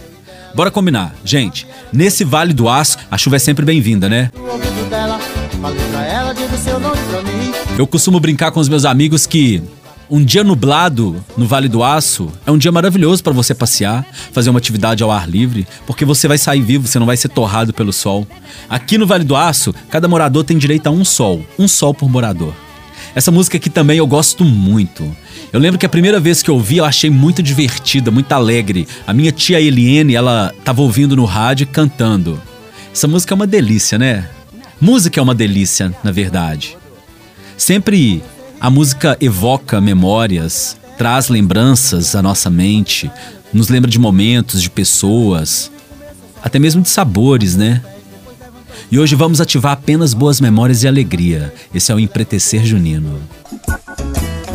Bora 0.54 0.70
combinar, 0.70 1.16
gente. 1.24 1.66
Nesse 1.94 2.26
Vale 2.26 2.52
do 2.52 2.68
Aço, 2.68 2.98
a 3.10 3.18
chuva 3.18 3.38
é 3.38 3.40
sempre 3.40 3.64
bem-vinda, 3.64 4.10
né? 4.10 4.30
Eu 7.78 7.88
costumo 7.88 8.20
brincar 8.20 8.52
com 8.52 8.60
os 8.60 8.68
meus 8.68 8.84
amigos 8.84 9.26
que 9.26 9.64
um 10.10 10.24
dia 10.24 10.44
nublado 10.44 11.24
no 11.38 11.48
Vale 11.48 11.68
do 11.68 11.84
Aço 11.84 12.32
é 12.46 12.52
um 12.52 12.58
dia 12.58 12.72
maravilhoso 12.72 13.24
para 13.24 13.34
você 13.34 13.56
passear, 13.56 14.06
fazer 14.32 14.50
uma 14.50 14.60
atividade 14.60 15.04
ao 15.04 15.12
ar 15.12 15.28
livre, 15.28 15.68
porque 15.86 16.06
você 16.06 16.28
vai 16.28 16.38
sair 16.38 16.62
vivo, 16.62 16.88
você 16.88 17.00
não 17.00 17.06
vai 17.06 17.18
ser 17.18 17.30
torrado 17.30 17.74
pelo 17.74 17.92
sol. 17.92 18.28
Aqui 18.70 18.98
no 18.98 19.08
Vale 19.08 19.24
do 19.24 19.36
Aço, 19.36 19.74
cada 19.90 20.08
morador 20.08 20.44
tem 20.44 20.58
direito 20.58 20.88
a 20.88 20.92
um 20.92 21.04
sol, 21.04 21.44
um 21.58 21.68
sol 21.68 21.94
por 21.94 22.10
morador. 22.10 22.54
Essa 23.16 23.32
música 23.32 23.58
aqui 23.58 23.70
também 23.70 23.98
eu 23.98 24.06
gosto 24.06 24.44
muito. 24.44 25.10
Eu 25.52 25.60
lembro 25.60 25.80
que 25.80 25.86
a 25.86 25.90
primeira 25.90 26.20
vez 26.20 26.44
que 26.44 26.50
eu 26.50 26.56
ouvi 26.56 26.78
eu 26.78 26.86
achei 26.86 27.10
muito 27.10 27.42
divertida, 27.42 28.12
muito 28.12 28.32
alegre. 28.34 28.88
A 29.08 29.14
minha 29.14 29.32
tia 29.32 29.60
Eliene, 29.60 30.16
ela 30.16 30.54
tava 30.64 30.82
ouvindo 30.82 31.16
no 31.16 31.26
rádio 31.26 31.66
cantando. 31.68 32.42
Essa 32.92 33.08
música 33.08 33.34
é 33.34 33.36
uma 33.36 33.48
delícia, 33.48 33.98
né? 33.98 34.28
Música 34.80 35.20
é 35.20 35.24
uma 35.24 35.34
delícia, 35.34 35.96
na 36.04 36.12
verdade. 36.12 36.78
Sempre 37.58 38.22
a 38.66 38.70
música 38.72 39.16
evoca 39.22 39.80
memórias, 39.80 40.76
traz 40.98 41.30
lembranças 41.30 42.16
à 42.16 42.22
nossa 42.24 42.50
mente, 42.50 43.12
nos 43.54 43.70
lembra 43.70 43.92
de 43.92 44.00
momentos, 44.00 44.60
de 44.60 44.72
pessoas, 44.72 45.72
até 46.42 46.58
mesmo 46.58 46.82
de 46.82 46.90
sabores, 46.90 47.56
né? 47.56 47.80
E 48.90 48.98
hoje 48.98 49.14
vamos 49.14 49.40
ativar 49.40 49.74
apenas 49.74 50.16
boas 50.16 50.42
memórias 50.42 50.82
e 50.82 50.88
alegria. 50.88 51.54
Esse 51.76 51.92
é 51.92 51.96
o 51.96 52.00
Empretecer 52.00 52.66
Junino. 52.66 53.22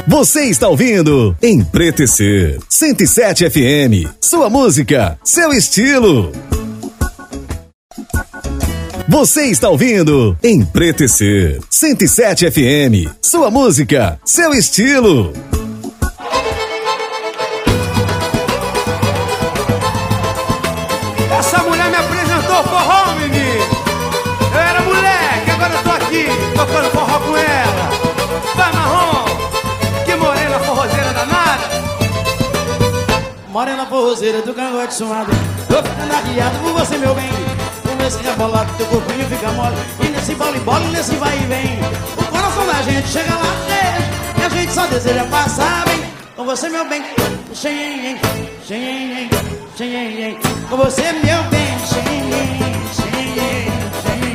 Você 0.08 0.46
está 0.46 0.66
ouvindo 0.66 1.36
Empretecer 1.40 2.58
107 2.68 3.48
FM. 3.48 4.10
Sua 4.20 4.50
música, 4.50 5.20
seu 5.22 5.52
estilo. 5.52 6.32
Você 9.10 9.46
está 9.46 9.68
ouvindo 9.68 10.38
Empretecer 10.40 11.60
107 11.68 12.48
FM. 12.48 13.10
Sua 13.20 13.50
música, 13.50 14.20
seu 14.24 14.54
estilo. 14.54 15.32
Essa 21.36 21.58
mulher 21.64 21.90
me 21.90 21.96
apresentou 21.96 22.62
forró, 22.62 23.12
menino. 23.16 23.64
Eu 24.52 24.60
era 24.60 24.80
moleque, 24.80 25.50
agora 25.50 25.74
eu 25.74 25.82
tô 25.82 25.90
aqui, 25.90 26.26
tocando 26.54 26.90
forró 26.92 27.18
com 27.18 27.36
ela. 27.36 27.90
Vai, 28.54 28.72
marrom, 28.72 29.24
que 30.04 30.14
morena 30.14 30.58
forrozeira 30.60 31.12
danada. 31.12 31.64
Morena 33.48 33.86
forrozeira 33.86 34.42
do 34.42 34.54
cangote 34.54 34.94
suado 34.94 35.32
Tô 35.66 35.82
ficando 35.82 36.14
arriado 36.14 36.56
por 36.60 36.72
você, 36.74 36.96
meu 36.96 37.12
bem 37.12 37.59
Com 38.10 38.16
esse 38.16 38.28
rebolado, 38.28 38.72
teu 38.76 38.86
corpinho 38.86 39.24
fica 39.28 39.52
mole 39.52 39.76
E 40.04 40.08
nesse 40.08 40.34
bola 40.34 40.56
e 40.56 40.60
bola, 40.60 40.90
nesse 40.90 41.14
vai 41.14 41.32
e 41.32 41.46
vem 41.46 41.78
O 42.18 42.24
coração 42.24 42.66
da 42.66 42.82
gente 42.82 43.08
chega 43.08 43.32
lá 43.32 43.54
E 44.36 44.42
a 44.42 44.48
gente 44.48 44.72
só 44.72 44.84
deseja 44.88 45.24
passar 45.26 45.84
bem 45.84 46.02
Com 46.34 46.44
você, 46.44 46.68
meu 46.68 46.88
bem 46.88 47.04
Com 50.68 50.76
você, 50.76 51.12
meu 51.12 51.42
bem 51.50 51.70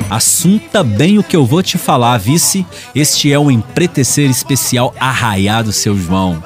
Assunta 0.09 0.81
bem 0.81 1.19
o 1.19 1.23
que 1.23 1.35
eu 1.35 1.45
vou 1.45 1.61
te 1.61 1.77
falar, 1.77 2.17
vice. 2.17 2.65
Este 2.93 3.33
é 3.33 3.39
o 3.39 3.51
Empretecer 3.51 4.29
Especial 4.29 4.95
Arraiado 4.97 5.73
Seu 5.73 5.97
João. 5.97 6.41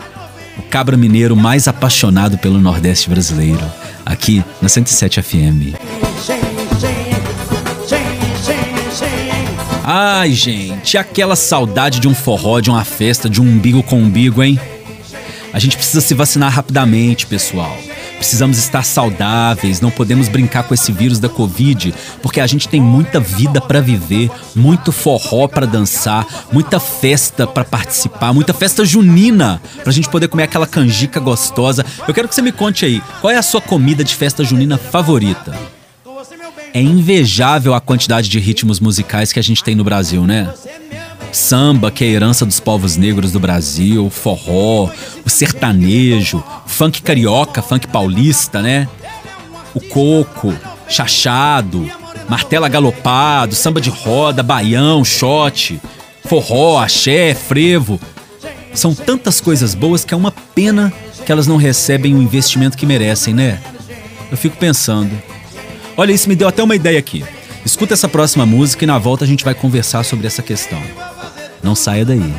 O 0.58 0.64
cabra 0.64 0.98
mineiro 0.98 1.36
mais 1.36 1.68
apaixonado 1.68 2.38
pelo 2.40 2.60
Nordeste 2.60 3.10
brasileiro. 3.10 3.62
Aqui 4.04 4.44
na 4.62 4.70
107 4.70 5.22
FM. 5.22 5.89
Ai, 9.92 10.34
gente, 10.34 11.00
aquela 11.00 11.36
saudade 11.36 12.00
de 12.00 12.08
um 12.08 12.14
forró, 12.14 12.60
de 12.60 12.70
uma 12.70 12.84
festa, 12.84 13.28
de 13.28 13.42
um 13.42 13.44
umbigo 13.44 13.82
com 13.82 13.98
umbigo, 13.98 14.44
hein? 14.44 14.60
A 15.52 15.58
gente 15.58 15.76
precisa 15.76 16.00
se 16.00 16.14
vacinar 16.14 16.54
rapidamente, 16.54 17.26
pessoal. 17.26 17.76
Precisamos 18.16 18.60
estar 18.60 18.86
saudáveis, 18.86 19.82
não 19.82 19.90
podemos 19.90 20.28
brincar 20.28 20.62
com 20.62 20.76
esse 20.76 20.92
vírus 20.92 21.18
da 21.18 21.28
Covid, 21.28 21.92
porque 22.22 22.40
a 22.40 22.46
gente 22.46 22.70
tem 22.70 22.80
muita 22.80 23.20
vida 23.20 23.60
pra 23.60 23.82
viver, 23.82 24.30
muito 24.56 24.92
forró 24.92 25.48
pra 25.48 25.66
dançar, 25.66 26.24
muita 26.52 26.80
festa 26.80 27.48
pra 27.48 27.66
participar, 27.66 28.32
muita 28.32 28.54
festa 28.54 28.86
junina 28.86 29.60
pra 29.84 29.92
gente 29.92 30.08
poder 30.08 30.28
comer 30.28 30.44
aquela 30.44 30.68
canjica 30.68 31.20
gostosa. 31.20 31.84
Eu 32.08 32.14
quero 32.14 32.28
que 32.28 32.36
você 32.36 32.44
me 32.44 32.52
conte 32.52 32.86
aí, 32.86 33.02
qual 33.22 33.32
é 33.32 33.38
a 33.38 33.42
sua 33.42 33.60
comida 33.60 34.04
de 34.04 34.16
festa 34.16 34.44
junina 34.44 34.78
favorita? 34.78 35.79
É 36.74 36.82
invejável 36.82 37.74
a 37.74 37.82
quantidade 37.82 38.30
de 38.30 38.40
ritmos 38.40 38.80
musicais 38.80 39.34
que 39.34 39.40
a 39.40 39.44
gente 39.44 39.64
tem 39.64 39.76
no 39.76 39.84
Brasil, 39.84 40.26
né? 40.26 40.54
Samba, 41.32 41.92
que 41.92 42.04
é 42.04 42.08
a 42.08 42.12
herança 42.12 42.46
dos 42.46 42.60
povos 42.60 42.96
negros 42.96 43.32
do 43.32 43.40
Brasil, 43.40 44.10
forró, 44.10 44.90
o 45.26 45.30
sertanejo, 45.30 46.44
o 46.66 46.70
funk 46.70 47.02
carioca, 47.02 47.62
funk 47.62 47.88
paulista, 47.88 48.62
né? 48.62 48.88
O 49.74 49.80
coco, 49.82 50.54
chachado, 50.88 51.90
martela 52.28 52.68
galopado, 52.68 53.56
samba 53.56 53.80
de 53.80 53.90
roda, 53.90 54.42
baião, 54.42 55.04
shot, 55.04 55.80
forró, 56.26 56.80
axé, 56.80 57.34
frevo. 57.36 58.00
São 58.74 58.94
tantas 58.94 59.42
coisas 59.42 59.74
boas 59.74 60.04
que 60.04 60.14
é 60.14 60.18
uma 60.18 60.32
pena 60.32 60.94
que 61.26 61.32
elas 61.32 61.48
não 61.48 61.58
recebem 61.58 62.16
o 62.16 62.22
investimento 62.22 62.78
que 62.78 62.86
merecem, 62.86 63.34
né? 63.34 63.60
Eu 64.32 64.38
fico 64.38 64.58
pensando. 64.58 65.12
Olha, 65.98 66.12
isso 66.12 66.30
me 66.30 66.36
deu 66.36 66.48
até 66.48 66.64
uma 66.64 66.76
ideia 66.76 67.00
aqui. 67.00 67.24
Escuta 67.66 67.94
essa 67.94 68.08
próxima 68.08 68.46
música 68.46 68.84
e 68.84 68.88
na 68.88 68.98
volta 68.98 69.26
a 69.26 69.28
gente 69.28 69.44
vai 69.44 69.54
conversar 69.54 70.04
sobre 70.04 70.28
essa 70.28 70.42
questão. 70.42 70.82
Não 71.62 71.76
saia 71.76 72.06
daí. 72.06 72.34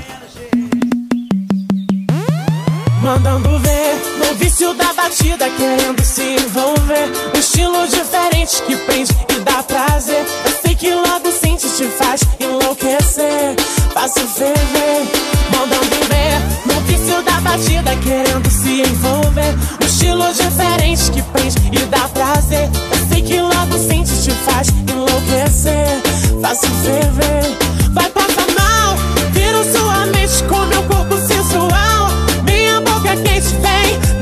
Mandando 3.02 3.58
ver 3.58 3.94
no 4.18 4.34
vício 4.36 4.74
da 4.74 4.92
batida, 4.92 5.48
querendo 5.50 6.02
se 6.04 6.22
envolver. 6.22 7.10
Um 7.34 7.38
estilo 7.38 7.86
diferente 7.88 8.62
que 8.66 8.76
prende 8.76 9.12
e 9.34 9.40
dá 9.40 9.62
prazer. 9.62 10.24
Eu 10.44 10.52
sei 10.62 10.74
que 10.74 10.94
logo 10.94 11.30
sente, 11.30 11.66
te 11.76 11.84
faz 11.84 12.20
enlouquecer. 12.38 13.56
Faço 13.92 14.20
ferver, 14.28 15.02
mandando 15.50 15.96
ver 16.08 16.40
no 16.66 16.80
vício 16.82 17.22
da 17.22 17.40
batida, 17.40 17.96
querendo 17.96 18.50
se 18.50 18.82
envolver. 18.82 19.54
Um 19.82 19.86
estilo 19.86 20.32
diferente 20.32 21.10
que 21.10 21.22
prende 21.22 21.56
e 21.72 21.86
dá 21.86 22.08
prazer. 22.08 22.68
Eu 22.92 22.99
que 23.22 23.40
logo 23.40 23.78
sente, 23.78 24.10
te 24.22 24.30
faz 24.30 24.68
enlouquecer. 24.88 26.00
Faço 26.40 26.66
ferver, 26.82 27.56
vai 27.90 28.08
passar 28.10 28.46
mal. 28.58 28.96
Viro 29.32 29.62
sua 29.72 30.06
mente 30.06 30.42
com 30.44 30.64
meu 30.66 30.82
corpo 30.84 31.16
sensual. 31.16 32.10
Minha 32.44 32.80
boca 32.80 33.16
quente 33.16 33.54
vem, 33.60 34.19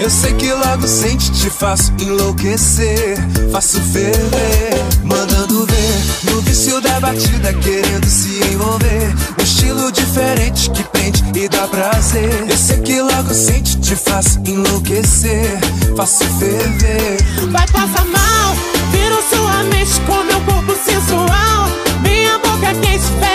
Eu 0.00 0.10
sei 0.10 0.34
que 0.34 0.52
logo 0.52 0.84
sente, 0.86 1.30
te 1.30 1.48
faço 1.48 1.92
enlouquecer. 2.00 3.16
Faço 3.52 3.80
ferver. 3.80 4.84
Mandando 5.04 5.64
ver 5.64 6.32
no 6.32 6.40
vício 6.42 6.80
da 6.80 6.98
batida, 6.98 7.54
querendo 7.54 8.04
se 8.04 8.40
envolver. 8.52 9.14
Um 9.38 9.42
estilo 9.44 9.92
diferente 9.92 10.70
que 10.70 10.82
prende 10.82 11.22
e 11.36 11.48
dá 11.48 11.68
prazer. 11.68 12.46
Eu 12.50 12.58
sei 12.58 12.78
que 12.80 13.00
logo 13.00 13.32
sente, 13.32 13.78
te 13.78 13.94
faço 13.94 14.40
enlouquecer. 14.44 15.60
Faço 15.96 16.24
ferver. 16.38 17.16
Vai 17.52 17.66
passar 17.68 18.04
mal, 18.06 18.56
viro 18.90 19.22
sua 19.30 19.62
mente 19.64 20.00
com 20.00 20.24
meu 20.24 20.40
corpo 20.40 20.74
sensual. 20.84 21.68
Minha 22.02 22.38
boca 22.38 22.74
quente 22.82 23.06
vem, 23.20 23.33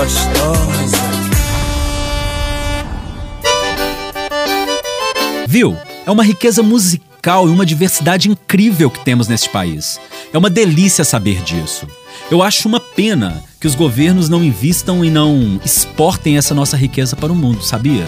Gostosa. 0.00 0.96
Viu? 5.46 5.76
É 6.06 6.10
uma 6.10 6.24
riqueza 6.24 6.62
musical 6.62 7.46
e 7.46 7.50
uma 7.50 7.66
diversidade 7.66 8.30
incrível 8.30 8.90
que 8.90 9.04
temos 9.04 9.28
neste 9.28 9.50
país. 9.50 10.00
É 10.32 10.38
uma 10.38 10.48
delícia 10.48 11.04
saber 11.04 11.42
disso. 11.42 11.86
Eu 12.30 12.42
acho 12.42 12.66
uma 12.66 12.80
pena 12.80 13.44
que 13.60 13.66
os 13.66 13.74
governos 13.74 14.30
não 14.30 14.42
invistam 14.42 15.04
e 15.04 15.10
não 15.10 15.60
exportem 15.62 16.38
essa 16.38 16.54
nossa 16.54 16.78
riqueza 16.78 17.14
para 17.14 17.30
o 17.30 17.36
mundo, 17.36 17.62
sabia? 17.62 18.06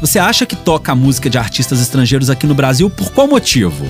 Você 0.00 0.18
acha 0.18 0.46
que 0.46 0.56
toca 0.56 0.92
a 0.92 0.96
música 0.96 1.28
de 1.28 1.36
artistas 1.36 1.82
estrangeiros 1.82 2.30
aqui 2.30 2.46
no 2.46 2.54
Brasil 2.54 2.88
por 2.88 3.12
qual 3.12 3.28
motivo? 3.28 3.84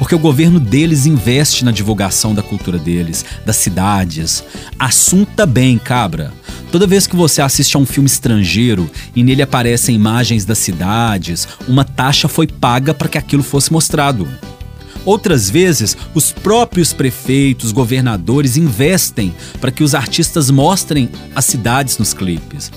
Porque 0.00 0.14
o 0.14 0.18
governo 0.18 0.58
deles 0.58 1.04
investe 1.04 1.62
na 1.62 1.70
divulgação 1.70 2.34
da 2.34 2.42
cultura 2.42 2.78
deles, 2.78 3.22
das 3.44 3.56
cidades. 3.56 4.42
Assunta 4.78 5.44
bem, 5.44 5.76
cabra. 5.76 6.32
Toda 6.72 6.86
vez 6.86 7.06
que 7.06 7.14
você 7.14 7.42
assiste 7.42 7.76
a 7.76 7.78
um 7.78 7.84
filme 7.84 8.06
estrangeiro 8.06 8.90
e 9.14 9.22
nele 9.22 9.42
aparecem 9.42 9.94
imagens 9.94 10.46
das 10.46 10.56
cidades, 10.56 11.46
uma 11.68 11.84
taxa 11.84 12.28
foi 12.28 12.46
paga 12.46 12.94
para 12.94 13.08
que 13.08 13.18
aquilo 13.18 13.42
fosse 13.42 13.70
mostrado. 13.70 14.26
Outras 15.04 15.50
vezes, 15.50 15.94
os 16.14 16.32
próprios 16.32 16.94
prefeitos, 16.94 17.70
governadores 17.70 18.56
investem 18.56 19.34
para 19.60 19.70
que 19.70 19.84
os 19.84 19.94
artistas 19.94 20.50
mostrem 20.50 21.10
as 21.34 21.44
cidades 21.44 21.98
nos 21.98 22.14
clipes. 22.14 22.72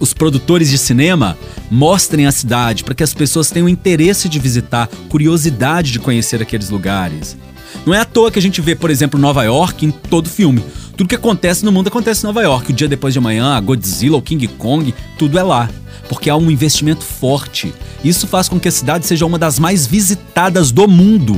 Os 0.00 0.12
produtores 0.12 0.70
de 0.70 0.78
cinema 0.78 1.36
mostrem 1.70 2.26
a 2.26 2.32
cidade 2.32 2.84
para 2.84 2.94
que 2.94 3.02
as 3.02 3.14
pessoas 3.14 3.50
tenham 3.50 3.68
interesse 3.68 4.28
de 4.28 4.38
visitar, 4.38 4.88
curiosidade 5.08 5.92
de 5.92 5.98
conhecer 5.98 6.40
aqueles 6.40 6.70
lugares. 6.70 7.36
Não 7.84 7.94
é 7.94 8.00
à 8.00 8.04
toa 8.04 8.30
que 8.30 8.38
a 8.38 8.42
gente 8.42 8.60
vê, 8.60 8.74
por 8.74 8.90
exemplo, 8.90 9.18
Nova 9.18 9.44
York 9.44 9.84
em 9.84 9.90
todo 9.90 10.28
filme. 10.28 10.62
Tudo 10.96 11.08
que 11.08 11.14
acontece 11.14 11.64
no 11.64 11.72
mundo 11.72 11.88
acontece 11.88 12.22
em 12.22 12.26
Nova 12.26 12.42
York. 12.42 12.70
O 12.70 12.74
dia 12.74 12.88
depois 12.88 13.14
de 13.14 13.18
amanhã, 13.18 13.54
a 13.54 13.60
Godzilla, 13.60 14.16
o 14.16 14.22
King 14.22 14.46
Kong, 14.48 14.94
tudo 15.18 15.38
é 15.38 15.42
lá. 15.42 15.70
Porque 16.08 16.30
há 16.30 16.36
um 16.36 16.50
investimento 16.50 17.04
forte. 17.04 17.72
Isso 18.02 18.26
faz 18.26 18.48
com 18.48 18.58
que 18.58 18.68
a 18.68 18.72
cidade 18.72 19.06
seja 19.06 19.26
uma 19.26 19.38
das 19.38 19.58
mais 19.58 19.86
visitadas 19.86 20.70
do 20.70 20.88
mundo. 20.88 21.36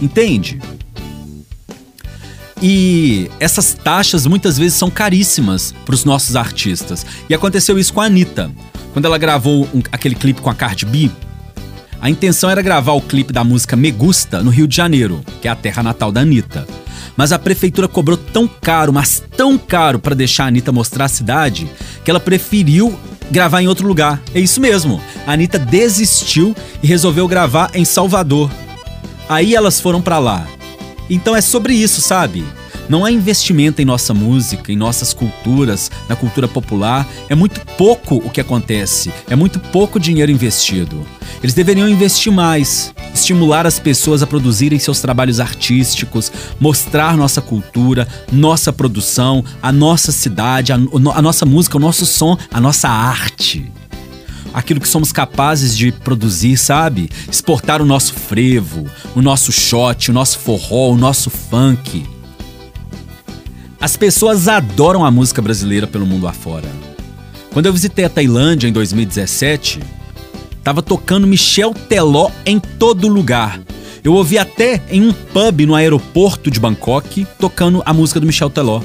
Entende? 0.00 0.60
E 2.62 3.30
essas 3.38 3.74
taxas 3.74 4.26
muitas 4.26 4.56
vezes 4.58 4.78
são 4.78 4.90
caríssimas 4.90 5.74
para 5.84 5.94
os 5.94 6.04
nossos 6.04 6.36
artistas. 6.36 7.04
E 7.28 7.34
aconteceu 7.34 7.78
isso 7.78 7.92
com 7.92 8.00
a 8.00 8.06
Anitta. 8.06 8.50
Quando 8.92 9.04
ela 9.04 9.18
gravou 9.18 9.68
um- 9.74 9.82
aquele 9.92 10.14
clipe 10.14 10.40
com 10.40 10.48
a 10.48 10.54
Cardi 10.54 10.86
B, 10.86 11.10
a 12.00 12.08
intenção 12.08 12.48
era 12.48 12.62
gravar 12.62 12.92
o 12.92 13.00
clipe 13.00 13.32
da 13.32 13.44
música 13.44 13.76
Me 13.76 13.90
Gusta 13.90 14.42
no 14.42 14.50
Rio 14.50 14.66
de 14.66 14.74
Janeiro, 14.74 15.22
que 15.42 15.48
é 15.48 15.50
a 15.50 15.54
terra 15.56 15.82
natal 15.82 16.10
da 16.10 16.22
Anitta. 16.22 16.66
Mas 17.14 17.30
a 17.32 17.38
prefeitura 17.38 17.88
cobrou 17.88 18.16
tão 18.16 18.46
caro, 18.48 18.92
mas 18.92 19.22
tão 19.36 19.58
caro 19.58 19.98
para 19.98 20.14
deixar 20.14 20.44
a 20.44 20.48
Anitta 20.48 20.72
mostrar 20.72 21.06
a 21.06 21.08
cidade, 21.08 21.70
que 22.04 22.10
ela 22.10 22.20
preferiu 22.20 22.98
gravar 23.30 23.60
em 23.62 23.68
outro 23.68 23.86
lugar. 23.86 24.20
É 24.34 24.40
isso 24.40 24.60
mesmo. 24.60 25.00
A 25.26 25.32
Anitta 25.32 25.58
desistiu 25.58 26.54
e 26.82 26.86
resolveu 26.86 27.26
gravar 27.28 27.70
em 27.74 27.84
Salvador. 27.84 28.50
Aí 29.28 29.54
elas 29.54 29.80
foram 29.80 30.00
pra 30.00 30.18
lá. 30.18 30.46
Então 31.08 31.36
é 31.36 31.40
sobre 31.40 31.74
isso, 31.74 32.00
sabe? 32.00 32.44
Não 32.88 33.04
há 33.04 33.10
investimento 33.10 33.82
em 33.82 33.84
nossa 33.84 34.14
música, 34.14 34.72
em 34.72 34.76
nossas 34.76 35.12
culturas, 35.12 35.90
na 36.08 36.14
cultura 36.14 36.46
popular. 36.46 37.06
É 37.28 37.34
muito 37.34 37.60
pouco 37.76 38.16
o 38.16 38.30
que 38.30 38.40
acontece. 38.40 39.12
É 39.28 39.34
muito 39.34 39.58
pouco 39.58 39.98
dinheiro 39.98 40.30
investido. 40.30 41.04
Eles 41.42 41.54
deveriam 41.54 41.88
investir 41.88 42.32
mais, 42.32 42.94
estimular 43.12 43.66
as 43.66 43.78
pessoas 43.78 44.22
a 44.22 44.26
produzirem 44.26 44.78
seus 44.78 45.00
trabalhos 45.00 45.40
artísticos, 45.40 46.30
mostrar 46.60 47.16
nossa 47.16 47.42
cultura, 47.42 48.06
nossa 48.32 48.72
produção, 48.72 49.44
a 49.62 49.72
nossa 49.72 50.12
cidade, 50.12 50.72
a, 50.72 50.76
a 50.76 51.22
nossa 51.22 51.44
música, 51.44 51.76
o 51.76 51.80
nosso 51.80 52.06
som, 52.06 52.38
a 52.52 52.60
nossa 52.60 52.88
arte 52.88 53.70
aquilo 54.56 54.80
que 54.80 54.88
somos 54.88 55.12
capazes 55.12 55.76
de 55.76 55.92
produzir, 55.92 56.56
sabe? 56.56 57.10
Exportar 57.30 57.82
o 57.82 57.84
nosso 57.84 58.14
frevo, 58.14 58.86
o 59.14 59.20
nosso 59.20 59.52
shot, 59.52 60.10
o 60.10 60.14
nosso 60.14 60.38
forró, 60.38 60.92
o 60.92 60.96
nosso 60.96 61.28
funk. 61.28 62.06
As 63.78 63.98
pessoas 63.98 64.48
adoram 64.48 65.04
a 65.04 65.10
música 65.10 65.42
brasileira 65.42 65.86
pelo 65.86 66.06
mundo 66.06 66.26
afora. 66.26 66.68
Quando 67.52 67.66
eu 67.66 67.72
visitei 67.72 68.06
a 68.06 68.08
Tailândia 68.08 68.66
em 68.66 68.72
2017, 68.72 69.78
tava 70.64 70.82
tocando 70.82 71.26
Michel 71.26 71.74
Teló 71.74 72.30
em 72.46 72.58
todo 72.58 73.08
lugar. 73.08 73.60
Eu 74.02 74.14
ouvi 74.14 74.38
até 74.38 74.80
em 74.90 75.06
um 75.06 75.12
pub 75.12 75.66
no 75.66 75.74
aeroporto 75.74 76.50
de 76.50 76.58
Bangkok 76.58 77.26
tocando 77.38 77.82
a 77.84 77.92
música 77.92 78.18
do 78.18 78.26
Michel 78.26 78.48
Teló. 78.48 78.80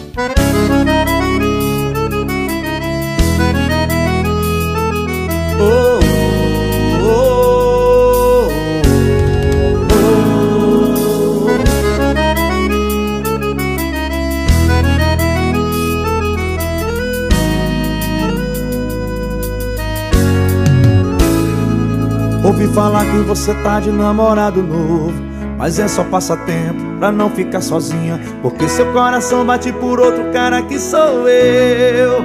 Ouvi 22.62 22.74
falar 22.76 23.06
que 23.06 23.18
você 23.24 23.56
tá 23.56 23.80
de 23.80 23.92
namorado 23.92 24.62
novo. 24.62 25.14
Mas 25.58 25.80
é 25.80 25.88
só 25.88 26.04
passatempo 26.04 26.80
pra 27.00 27.12
não 27.12 27.30
ficar 27.30 27.62
sozinha 27.62 28.20
Porque 28.42 28.68
seu 28.68 28.92
coração 28.94 29.46
bate 29.46 29.72
por 29.74 30.00
outro 30.00 30.32
cara 30.32 30.62
que 30.62 30.80
sou 30.80 31.28
eu. 31.28 32.24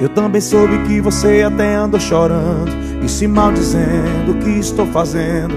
Eu 0.00 0.08
também 0.10 0.40
soube 0.40 0.78
que 0.86 1.00
você 1.00 1.42
até 1.42 1.74
andou 1.74 2.00
chorando 2.00 2.70
E 3.02 3.08
se 3.08 3.26
maldizendo 3.26 4.32
o 4.32 4.38
que 4.38 4.50
estou 4.58 4.86
fazendo? 4.86 5.54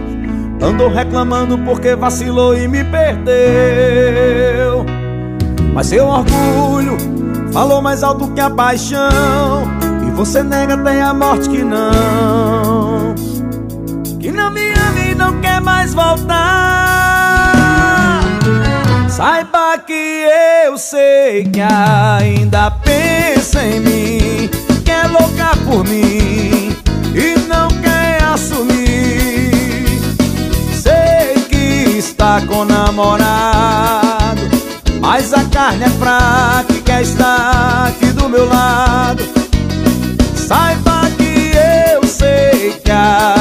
Andou 0.62 0.90
reclamando 0.90 1.58
porque 1.60 1.96
vacilou 1.96 2.56
e 2.56 2.68
me 2.68 2.84
perdeu. 2.86 3.26
Mas 5.74 5.88
seu 5.88 6.06
orgulho 6.06 6.98
falou 7.52 7.82
mais 7.82 8.02
alto 8.02 8.32
que 8.32 8.40
a 8.40 8.50
paixão 8.50 9.10
E 10.08 10.12
você 10.12 10.42
nega 10.42 10.76
até 10.76 11.02
a 11.02 11.14
morte 11.14 11.50
que 11.50 11.64
não 11.64 11.92
Que 11.92 11.96
não 12.00 12.55
me 14.56 14.72
ama 14.72 15.00
e 15.02 15.14
não 15.14 15.42
quer 15.42 15.60
mais 15.62 15.94
voltar. 15.94 16.46
Saiba 19.10 19.78
que 19.86 20.28
eu 20.64 20.78
sei 20.78 21.46
que 21.46 21.62
ainda 21.62 22.70
pensa 22.70 23.64
em 23.64 23.80
mim 23.80 24.50
Que 24.84 24.92
é 24.92 25.08
louca 25.08 25.56
por 25.64 25.86
mim 25.86 26.76
e 27.14 27.40
não 27.48 27.70
quer 27.82 28.22
assumir. 28.24 29.54
Sei 30.74 31.42
que 31.48 31.98
está 31.98 32.42
com 32.42 32.66
namorado 32.66 34.42
Mas 35.00 35.34
a 35.34 35.46
carne 35.46 35.86
é 35.86 35.90
fraca 35.92 36.74
e 36.74 36.82
quer 36.82 37.02
estar 37.02 37.88
aqui 37.88 38.08
do 38.08 38.28
meu 38.28 38.50
lado. 38.50 39.24
Saiba 40.36 41.10
que 41.18 41.54
eu 41.94 42.06
sei 42.06 42.74
que 42.84 42.92
ainda 42.92 43.35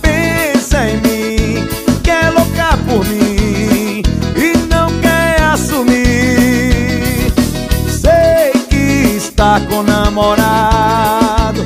pensa 0.00 0.88
em 0.88 0.96
mim 0.96 1.68
Que 2.02 2.10
é 2.10 2.30
louca 2.30 2.76
por 2.88 3.04
mim 3.06 4.02
e 4.36 4.56
não 4.68 4.88
quer 5.00 5.42
assumir. 5.42 7.32
Sei 7.88 8.52
que 8.68 9.16
está 9.16 9.60
com 9.60 9.82
namorado 9.82 11.64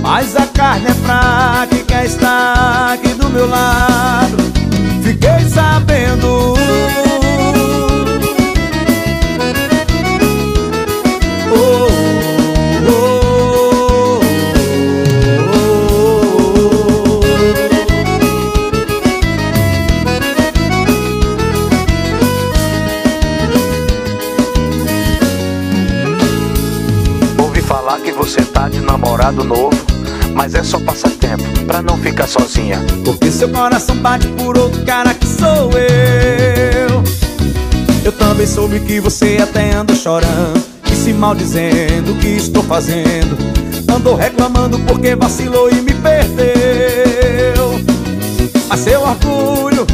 Mas 0.00 0.36
a 0.36 0.46
carne 0.46 0.86
é 0.88 0.94
fraca 0.94 1.74
e 1.74 1.84
quer 1.84 2.06
estar 2.06 2.92
aqui 2.94 3.08
do 3.08 3.28
meu 3.28 3.48
lado 3.48 4.23
Porque 33.04 33.30
seu 33.30 33.48
coração 33.48 33.96
bate 33.96 34.26
por 34.28 34.56
outro 34.56 34.82
cara 34.84 35.12
que 35.14 35.26
sou 35.26 35.70
eu. 35.72 37.02
Eu 38.04 38.12
também 38.12 38.46
soube 38.46 38.80
que 38.80 39.00
você 39.00 39.38
até 39.42 39.72
anda 39.72 39.94
chorando 39.94 40.62
E 40.90 40.94
se 40.94 41.12
maldizendo 41.14 42.12
o 42.12 42.18
que 42.18 42.28
estou 42.28 42.62
fazendo? 42.62 43.36
Andou 43.90 44.14
reclamando 44.14 44.78
porque 44.80 45.14
vacilou 45.14 45.70
e 45.70 45.76
me 45.76 45.94
perdeu. 45.94 46.44
Mas 48.68 48.80
seu 48.80 49.00
orgulho 49.02 49.86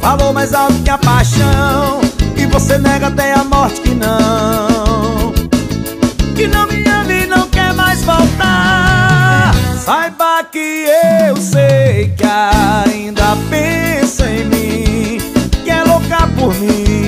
falou 0.00 0.32
mais 0.32 0.54
alto 0.54 0.74
que 0.82 0.90
a 0.90 0.96
paixão 0.96 2.00
E 2.36 2.46
você 2.46 2.78
nega 2.78 3.08
até 3.08 3.32
a 3.34 3.44
morte 3.44 3.80
que 3.80 3.90
não 3.90 5.32
Que 6.34 6.46
não 6.46 6.66
me 6.68 6.87
eu 11.28 11.36
sei 11.36 12.12
que 12.16 12.24
ainda 12.24 13.36
pensa 13.50 14.28
em 14.30 14.44
mim 14.44 15.18
Que 15.64 15.70
é 15.70 15.84
louca 15.84 16.26
por 16.38 16.54
mim 16.54 17.07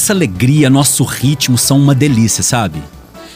Nossa 0.00 0.14
alegria, 0.14 0.70
nosso 0.70 1.04
ritmo 1.04 1.58
são 1.58 1.78
uma 1.78 1.94
delícia, 1.94 2.42
sabe? 2.42 2.82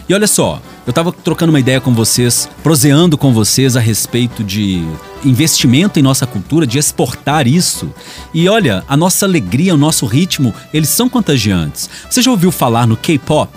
E 0.08 0.14
olha 0.14 0.26
só, 0.26 0.62
eu 0.86 0.94
tava 0.94 1.12
trocando 1.12 1.52
uma 1.52 1.60
ideia 1.60 1.78
com 1.78 1.92
vocês, 1.92 2.48
proseando 2.62 3.18
com 3.18 3.34
vocês 3.34 3.76
a 3.76 3.80
respeito 3.80 4.42
de 4.42 4.82
investimento 5.22 6.00
em 6.00 6.02
nossa 6.02 6.26
cultura, 6.26 6.66
de 6.66 6.78
exportar 6.78 7.46
isso. 7.46 7.92
E 8.32 8.48
olha, 8.48 8.82
a 8.88 8.96
nossa 8.96 9.26
alegria, 9.26 9.74
o 9.74 9.76
nosso 9.76 10.06
ritmo, 10.06 10.54
eles 10.72 10.88
são 10.88 11.06
contagiantes. 11.06 11.90
Você 12.08 12.22
já 12.22 12.30
ouviu 12.30 12.50
falar 12.50 12.86
no 12.86 12.96
K-pop? 12.96 13.52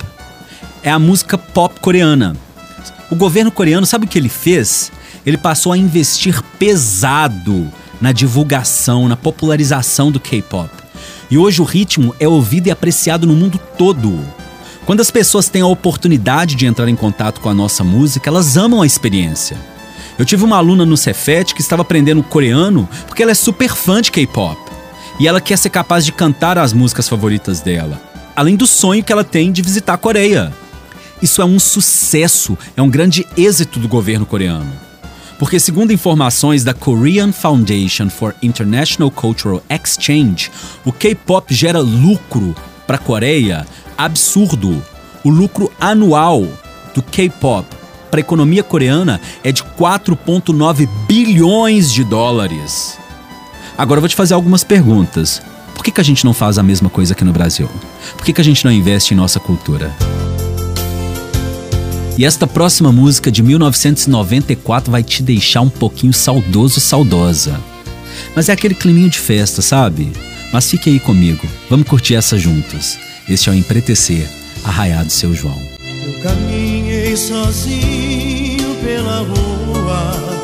É 0.84 0.92
a 0.92 1.00
música 1.00 1.38
pop 1.38 1.80
coreana. 1.80 2.36
O 3.10 3.16
governo 3.16 3.52
coreano, 3.52 3.86
sabe 3.86 4.06
o 4.06 4.10
que 4.10 4.20
ele 4.20 4.28
fez? 4.28 4.92
Ele 5.26 5.38
passou 5.38 5.72
a 5.72 5.78
investir 5.78 6.44
pesado 6.60 7.72
na 8.02 8.12
divulgação, 8.12 9.08
na 9.08 9.16
popularização 9.16 10.12
do 10.12 10.20
K-pop. 10.20 10.87
E 11.30 11.38
hoje 11.38 11.62
o 11.62 11.66
ritmo 11.66 12.16
é 12.20 12.28
ouvido 12.28 12.68
e 12.68 12.72
apreciado 12.72 13.28
no 13.28 13.36
mundo 13.36 13.60
todo. 13.78 14.20
Quando 14.86 15.02
as 15.02 15.12
pessoas 15.12 15.50
têm 15.50 15.62
a 15.62 15.68
oportunidade 15.68 16.56
de 16.56 16.66
entrar 16.66 16.88
em 16.88 16.96
contato 16.96 17.42
com 17.42 17.50
a 17.50 17.54
nossa 17.54 17.84
música, 17.84 18.30
elas 18.30 18.56
amam 18.56 18.82
a 18.82 18.86
experiência. 18.86 19.58
Eu 20.18 20.26
tive 20.26 20.46
uma 20.46 20.56
aluna 20.56 20.86
no 20.86 20.96
Cefet 20.96 21.54
que 21.54 21.62
estava 21.62 21.82
aprendendo 21.82 22.24
coreano 22.24 22.88
porque 23.06 23.22
ela 23.22 23.32
é 23.32 23.36
super 23.36 23.76
fã 23.76 24.02
de 24.02 24.12
K-pop. 24.12 24.58
E 25.20 25.28
ela 25.28 25.42
quer 25.42 25.58
ser 25.58 25.70
capaz 25.70 26.06
de 26.06 26.14
cantar 26.14 26.58
as 26.58 26.72
músicas 26.72 27.10
favoritas 27.10 27.60
dela. 27.60 28.02
Além 28.36 28.56
do 28.56 28.66
sonho 28.66 29.04
que 29.04 29.12
ela 29.12 29.24
tem 29.24 29.52
de 29.52 29.62
visitar 29.62 29.96
a 29.96 29.98
Coreia. 29.98 30.54
Isso 31.22 31.42
é 31.42 31.46
um 31.46 31.60
sucesso, 31.60 32.58
é 32.76 32.82
um 32.82 32.90
grande 32.90 33.26
êxito 33.36 33.80
do 33.80 33.88
governo 33.88 34.26
coreano. 34.26 34.87
Porque, 35.40 35.60
segundo 35.60 35.94
informações 35.94 36.64
da 36.64 36.74
Korean 36.74 37.32
Foundation 37.32 38.10
for 38.10 38.34
International 38.42 39.12
Cultural 39.12 39.62
Exchange, 39.70 40.52
o 40.84 40.92
K-pop 40.92 41.54
gera 41.54 41.80
lucro 41.80 42.56
para 42.88 42.96
a 42.96 43.00
Coreia 43.00 43.66
absurdo. 43.98 44.84
O 45.24 45.30
lucro 45.30 45.72
anual 45.80 46.48
do 46.96 47.04
K-pop 47.04 47.68
para 48.10 48.20
a 48.20 48.22
economia 48.22 48.64
coreana 48.64 49.20
é 49.44 49.52
de 49.52 49.64
4,9 49.64 50.88
bilhões 51.08 51.92
de 51.92 52.04
dólares. 52.04 52.98
Agora 53.78 54.00
eu 54.00 54.02
vou 54.02 54.10
te 54.10 54.16
fazer 54.16 54.34
algumas 54.34 54.64
perguntas. 54.64 55.42
Por 55.76 55.84
que, 55.84 55.92
que 55.92 56.02
a 56.02 56.04
gente 56.04 56.26
não 56.26 56.34
faz 56.34 56.58
a 56.58 56.64
mesma 56.64 56.90
coisa 56.90 57.14
aqui 57.14 57.24
no 57.24 57.32
Brasil? 57.32 57.70
Por 58.16 58.26
que, 58.26 58.34
que 58.34 58.42
a 58.42 58.44
gente 58.44 58.66
não 58.66 58.72
investe 58.72 59.14
em 59.14 59.18
nossa 59.18 59.40
cultura? 59.40 59.96
E 62.18 62.26
esta 62.26 62.48
próxima 62.48 62.92
música 62.92 63.32
de 63.32 63.44
1994 63.44 64.92
vai 64.92 65.04
te 65.04 65.22
deixar 65.22 65.62
um 65.62 65.70
pouquinho 65.70 66.14
saudoso, 66.14 66.80
saudosa. 66.80 67.62
Mas 68.36 68.50
é 68.50 68.54
aquele 68.54 68.74
climinho 68.74 69.10
de 69.10 69.20
festa, 69.20 69.62
sabe? 69.62 70.12
Mas 70.52 70.70
fique 70.70 70.90
aí 70.90 71.00
comigo, 71.00 71.48
vamos 71.70 71.88
curtir 71.88 72.16
essa 72.16 72.38
juntos. 72.38 72.98
Este 73.30 73.50
é 73.50 73.52
o 73.52 73.56
Empretecer, 73.56 74.28
Arraiado 74.64 75.12
Seu 75.12 75.34
João. 75.36 75.62
Eu 75.80 76.20
caminhei 76.22 77.16
sozinho 77.16 78.76
pela 78.84 79.20
rua. 79.20 80.38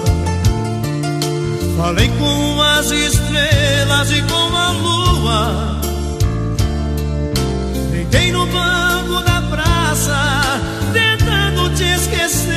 Falei 1.77 2.09
com 2.19 2.61
as 2.61 2.91
estrelas 2.91 4.11
e 4.11 4.21
com 4.21 4.55
a 4.55 4.71
lua. 4.71 5.81
Deitei 7.91 8.31
no 8.31 8.45
banco 8.45 9.23
da 9.23 9.41
praça, 9.41 10.61
te 11.75 11.83
esquecer. 11.83 12.53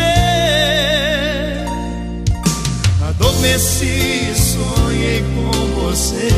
Adormeci, 3.08 4.32
sonhei 4.34 5.24
com 5.34 5.50
você. 5.80 6.28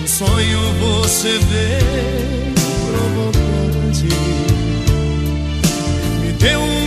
No 0.00 0.08
sonho 0.08 0.60
você 0.80 1.38
veio 1.38 2.54
provocante. 2.86 4.08
Me 6.20 6.32
deu 6.32 6.60
um 6.60 6.85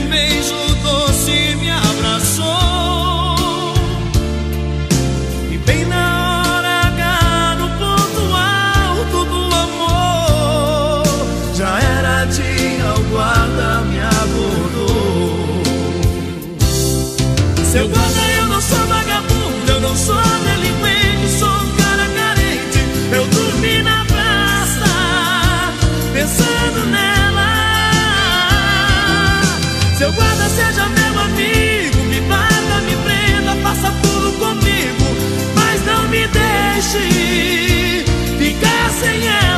deixe 36.79 38.05
ficar 38.37 38.89
sem 38.91 39.27
ela. 39.27 39.48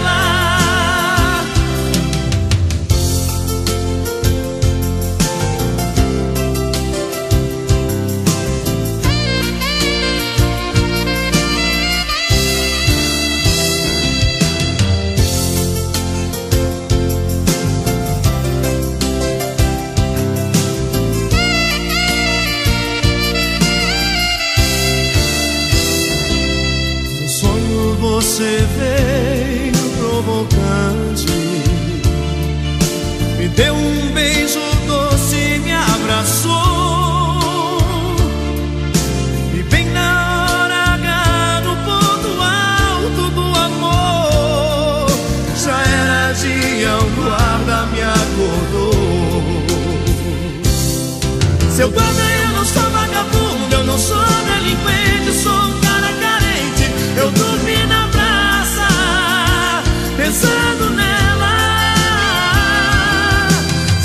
Você 28.22 28.68
veio 28.78 29.90
provocante, 29.98 31.26
me 33.40 33.48
deu 33.48 33.74
um 33.74 34.12
beijo 34.14 34.60
doce 34.86 35.36
e 35.36 35.60
me 35.60 35.74
abraçou. 35.74 36.52
E 39.56 39.64
bem 39.64 39.88
na 39.90 40.46
hora 40.52 40.76
H, 40.94 41.62
no 41.66 41.76
ponto 41.78 42.30
alto 42.44 43.32
do 43.32 43.60
amor, 43.60 45.10
já 45.58 45.82
era 45.82 46.32
dia, 46.34 46.96
o 46.98 47.10
guarda 47.24 47.88
me 47.88 48.02
acordou. 48.04 49.42
Seu 51.76 51.90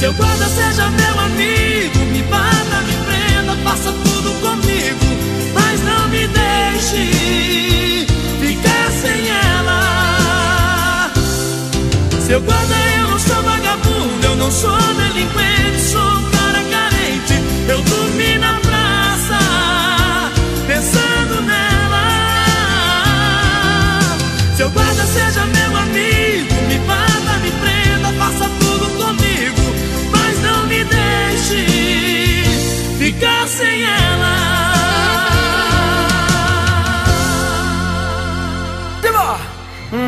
Seu 0.06 0.14
guarda 0.14 0.46
seja 0.48 0.88
meu 0.88 1.18
amigo, 1.18 1.98
me 2.12 2.22
bata, 2.30 2.80
me 2.82 2.92
prenda, 3.06 3.56
faça 3.64 3.90
tudo 3.90 4.30
comigo, 4.40 5.04
mas 5.52 5.82
não 5.82 6.06
me 6.06 6.28
deixe 6.28 8.06
ficar 8.38 8.92
sem 9.02 9.28
ela. 9.28 11.10
Seu 12.24 12.40
guarda, 12.40 12.74
eu 12.98 13.08
não 13.08 13.18
sou 13.18 13.42
vagabundo, 13.42 14.26
eu 14.26 14.36
não 14.36 14.48
sou 14.48 14.78
delinquente, 14.94 15.80
sou 15.90 16.35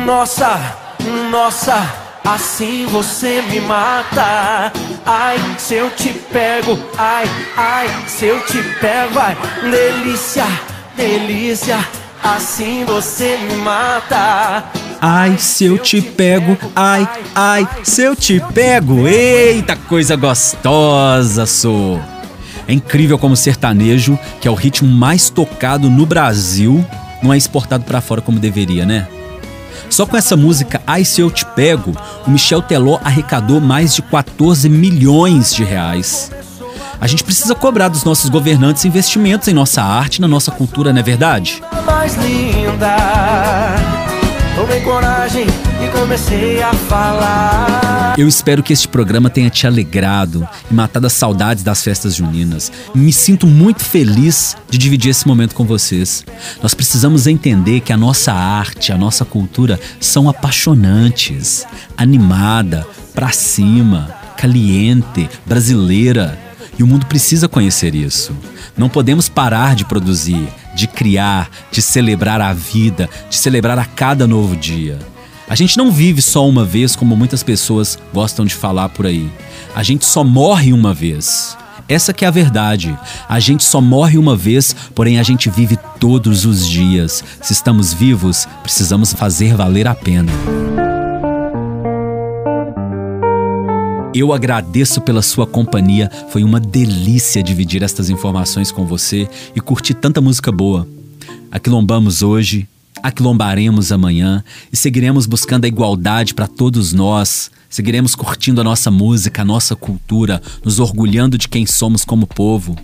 Nossa, 0.09 0.59
nossa, 1.29 1.87
assim 2.25 2.87
você 2.87 3.43
me 3.43 3.61
mata. 3.61 4.73
Ai, 5.05 5.37
se 5.59 5.75
eu 5.75 5.91
te 5.91 6.09
pego, 6.09 6.79
ai, 6.97 7.29
ai, 7.55 7.87
se 8.07 8.25
eu 8.25 8.43
te 8.43 8.57
pego, 8.81 9.19
ai, 9.19 9.37
delícia, 9.61 10.47
delícia, 10.97 11.77
assim 12.23 12.85
você 12.85 13.37
me 13.37 13.57
mata. 13.57 14.63
Ai, 14.99 15.37
se 15.37 15.65
eu 15.65 15.77
te 15.77 16.01
pego, 16.01 16.57
ai, 16.75 17.07
ai, 17.35 17.67
se 17.83 18.01
eu 18.01 18.15
te 18.15 18.41
pego. 18.51 19.07
Eita, 19.07 19.75
coisa 19.75 20.15
gostosa, 20.15 21.45
sou. 21.45 22.01
É 22.67 22.73
incrível 22.73 23.19
como 23.19 23.35
o 23.35 23.37
sertanejo, 23.37 24.17
que 24.41 24.47
é 24.47 24.51
o 24.51 24.55
ritmo 24.55 24.89
mais 24.89 25.29
tocado 25.29 25.87
no 25.87 26.07
Brasil, 26.07 26.83
não 27.21 27.31
é 27.31 27.37
exportado 27.37 27.83
pra 27.83 28.01
fora 28.01 28.23
como 28.23 28.39
deveria, 28.39 28.87
né? 28.87 29.07
Só 29.89 30.05
com 30.05 30.15
essa 30.15 30.37
música 30.37 30.81
Ai 30.85 31.03
Se 31.03 31.21
Eu 31.21 31.31
Te 31.31 31.45
Pego, 31.45 31.93
o 32.25 32.29
Michel 32.31 32.61
Teló 32.61 32.99
arrecadou 33.03 33.59
mais 33.59 33.93
de 33.93 34.01
14 34.01 34.69
milhões 34.69 35.53
de 35.53 35.63
reais. 35.63 36.31
A 37.01 37.07
gente 37.07 37.23
precisa 37.23 37.55
cobrar 37.55 37.87
dos 37.87 38.03
nossos 38.03 38.29
governantes 38.29 38.85
investimentos 38.85 39.47
em 39.47 39.53
nossa 39.53 39.81
arte, 39.81 40.19
na 40.19 40.27
nossa 40.27 40.51
cultura, 40.51 40.91
não 40.91 40.99
é 40.99 41.03
verdade? 41.03 41.61
mais 41.85 42.15
linda. 42.15 43.88
Tomei 44.69 44.81
coragem 44.81 45.47
e 45.83 45.99
comecei 45.99 46.61
a 46.61 46.71
falar. 46.71 48.13
Eu 48.19 48.27
espero 48.27 48.61
que 48.61 48.71
este 48.71 48.87
programa 48.87 49.27
tenha 49.27 49.49
te 49.49 49.65
alegrado 49.65 50.47
e 50.69 50.73
matado 50.75 51.07
as 51.07 51.13
saudades 51.13 51.63
das 51.63 51.83
festas 51.83 52.13
juninas. 52.13 52.71
Me 52.93 53.11
sinto 53.11 53.47
muito 53.47 53.83
feliz 53.83 54.55
de 54.69 54.77
dividir 54.77 55.09
esse 55.09 55.27
momento 55.27 55.55
com 55.55 55.65
vocês. 55.65 56.23
Nós 56.61 56.75
precisamos 56.75 57.25
entender 57.25 57.79
que 57.79 57.91
a 57.91 57.97
nossa 57.97 58.31
arte, 58.31 58.91
a 58.91 58.97
nossa 58.97 59.25
cultura 59.25 59.79
são 59.99 60.29
apaixonantes, 60.29 61.65
animada, 61.97 62.85
pra 63.15 63.31
cima, 63.31 64.13
caliente, 64.37 65.27
brasileira. 65.47 66.48
E 66.79 66.83
o 66.83 66.87
mundo 66.87 67.05
precisa 67.05 67.49
conhecer 67.49 67.93
isso. 67.93 68.33
Não 68.77 68.87
podemos 68.87 69.27
parar 69.27 69.75
de 69.75 69.83
produzir, 69.83 70.47
de 70.73 70.87
criar, 70.87 71.49
de 71.69 71.81
celebrar 71.81 72.39
a 72.39 72.53
vida, 72.53 73.09
de 73.29 73.35
celebrar 73.35 73.77
a 73.77 73.83
cada 73.83 74.25
novo 74.25 74.55
dia. 74.55 74.97
A 75.49 75.55
gente 75.55 75.77
não 75.77 75.91
vive 75.91 76.21
só 76.21 76.47
uma 76.47 76.63
vez, 76.63 76.95
como 76.95 77.17
muitas 77.17 77.43
pessoas 77.43 77.99
gostam 78.13 78.45
de 78.45 78.55
falar 78.55 78.87
por 78.89 79.05
aí. 79.05 79.29
A 79.75 79.83
gente 79.83 80.05
só 80.05 80.23
morre 80.23 80.71
uma 80.71 80.93
vez. 80.93 81.57
Essa 81.89 82.13
que 82.13 82.23
é 82.23 82.27
a 82.29 82.31
verdade. 82.31 82.97
A 83.27 83.41
gente 83.41 83.63
só 83.63 83.81
morre 83.81 84.17
uma 84.17 84.37
vez, 84.37 84.73
porém 84.95 85.19
a 85.19 85.23
gente 85.23 85.49
vive 85.49 85.77
todos 85.99 86.45
os 86.45 86.65
dias. 86.65 87.23
Se 87.41 87.51
estamos 87.51 87.93
vivos, 87.93 88.47
precisamos 88.63 89.11
fazer 89.11 89.53
valer 89.53 89.87
a 89.87 89.95
pena. 89.95 90.31
Eu 94.13 94.33
agradeço 94.33 95.01
pela 95.01 95.21
sua 95.21 95.45
companhia. 95.45 96.09
Foi 96.29 96.43
uma 96.43 96.59
delícia 96.59 97.43
dividir 97.43 97.83
estas 97.83 98.09
informações 98.09 98.71
com 98.71 98.85
você 98.85 99.29
e 99.55 99.61
curtir 99.61 99.93
tanta 99.93 100.19
música 100.19 100.51
boa. 100.51 100.87
Aquilombamos 101.51 102.23
hoje, 102.23 102.67
aquilombaremos 103.03 103.91
amanhã 103.91 104.43
e 104.73 104.77
seguiremos 104.77 105.27
buscando 105.27 105.65
a 105.65 105.67
igualdade 105.67 106.33
para 106.33 106.47
todos 106.47 106.91
nós. 106.91 107.51
Seguiremos 107.69 108.15
curtindo 108.15 108.59
a 108.59 108.63
nossa 108.63 108.89
música, 108.89 109.43
a 109.43 109.45
nossa 109.45 109.75
cultura, 109.75 110.41
nos 110.65 110.79
orgulhando 110.79 111.37
de 111.37 111.47
quem 111.47 111.67
somos 111.67 112.03
como 112.03 112.25
povo. 112.25 112.75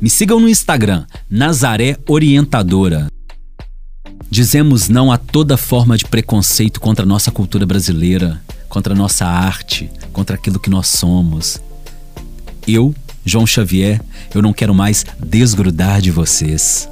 Me 0.00 0.08
sigam 0.08 0.40
no 0.40 0.48
Instagram, 0.48 1.04
Nazaré 1.28 1.98
Orientadora. 2.08 3.08
Dizemos 4.30 4.88
não 4.88 5.12
a 5.12 5.18
toda 5.18 5.58
forma 5.58 5.98
de 5.98 6.06
preconceito 6.06 6.80
contra 6.80 7.04
a 7.04 7.08
nossa 7.08 7.30
cultura 7.30 7.66
brasileira, 7.66 8.40
contra 8.68 8.92
a 8.92 8.96
nossa 8.96 9.24
arte, 9.26 9.90
contra 10.12 10.36
aquilo 10.36 10.60
que 10.60 10.70
nós 10.70 10.88
somos. 10.88 11.60
Eu, 12.66 12.94
João 13.24 13.46
Xavier, 13.46 14.00
eu 14.34 14.42
não 14.42 14.52
quero 14.52 14.74
mais 14.74 15.04
desgrudar 15.18 16.00
de 16.00 16.10
vocês. 16.10 16.88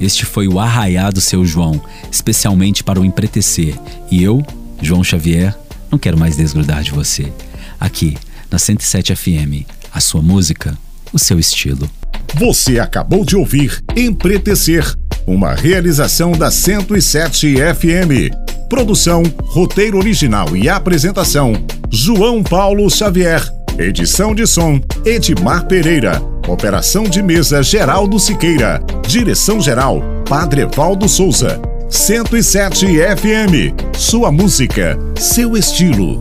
Este 0.00 0.24
foi 0.24 0.48
o 0.48 0.58
Arraiá 0.58 1.10
do 1.10 1.20
seu 1.20 1.44
João, 1.44 1.80
especialmente 2.10 2.82
para 2.82 2.98
o 2.98 3.04
empretecer. 3.04 3.78
E 4.10 4.22
eu, 4.22 4.42
João 4.80 5.04
Xavier, 5.04 5.54
não 5.90 5.98
quero 5.98 6.18
mais 6.18 6.36
desgrudar 6.36 6.82
de 6.82 6.90
você. 6.90 7.30
Aqui, 7.78 8.16
na 8.50 8.58
107 8.58 9.14
FM, 9.14 9.66
a 9.92 10.00
sua 10.00 10.22
música, 10.22 10.76
o 11.12 11.18
seu 11.18 11.38
estilo. 11.38 11.90
Você 12.34 12.78
acabou 12.78 13.24
de 13.24 13.36
ouvir 13.36 13.82
Empretecer, 13.96 14.94
uma 15.26 15.54
realização 15.54 16.32
da 16.32 16.50
107 16.50 17.56
FM. 17.56 18.49
Produção, 18.70 19.24
roteiro 19.46 19.98
original 19.98 20.56
e 20.56 20.68
apresentação: 20.68 21.54
João 21.90 22.40
Paulo 22.40 22.88
Xavier. 22.88 23.42
Edição 23.76 24.32
de 24.32 24.46
som: 24.46 24.80
Edmar 25.04 25.66
Pereira. 25.66 26.22
Operação 26.46 27.02
de 27.02 27.20
mesa: 27.20 27.64
Geraldo 27.64 28.20
Siqueira. 28.20 28.80
Direção 29.04 29.60
geral: 29.60 30.00
Padre 30.24 30.64
Valdo 30.66 31.08
Souza. 31.08 31.60
107 31.88 32.86
FM. 32.86 33.74
Sua 33.98 34.30
música, 34.30 34.96
seu 35.18 35.56
estilo. 35.56 36.20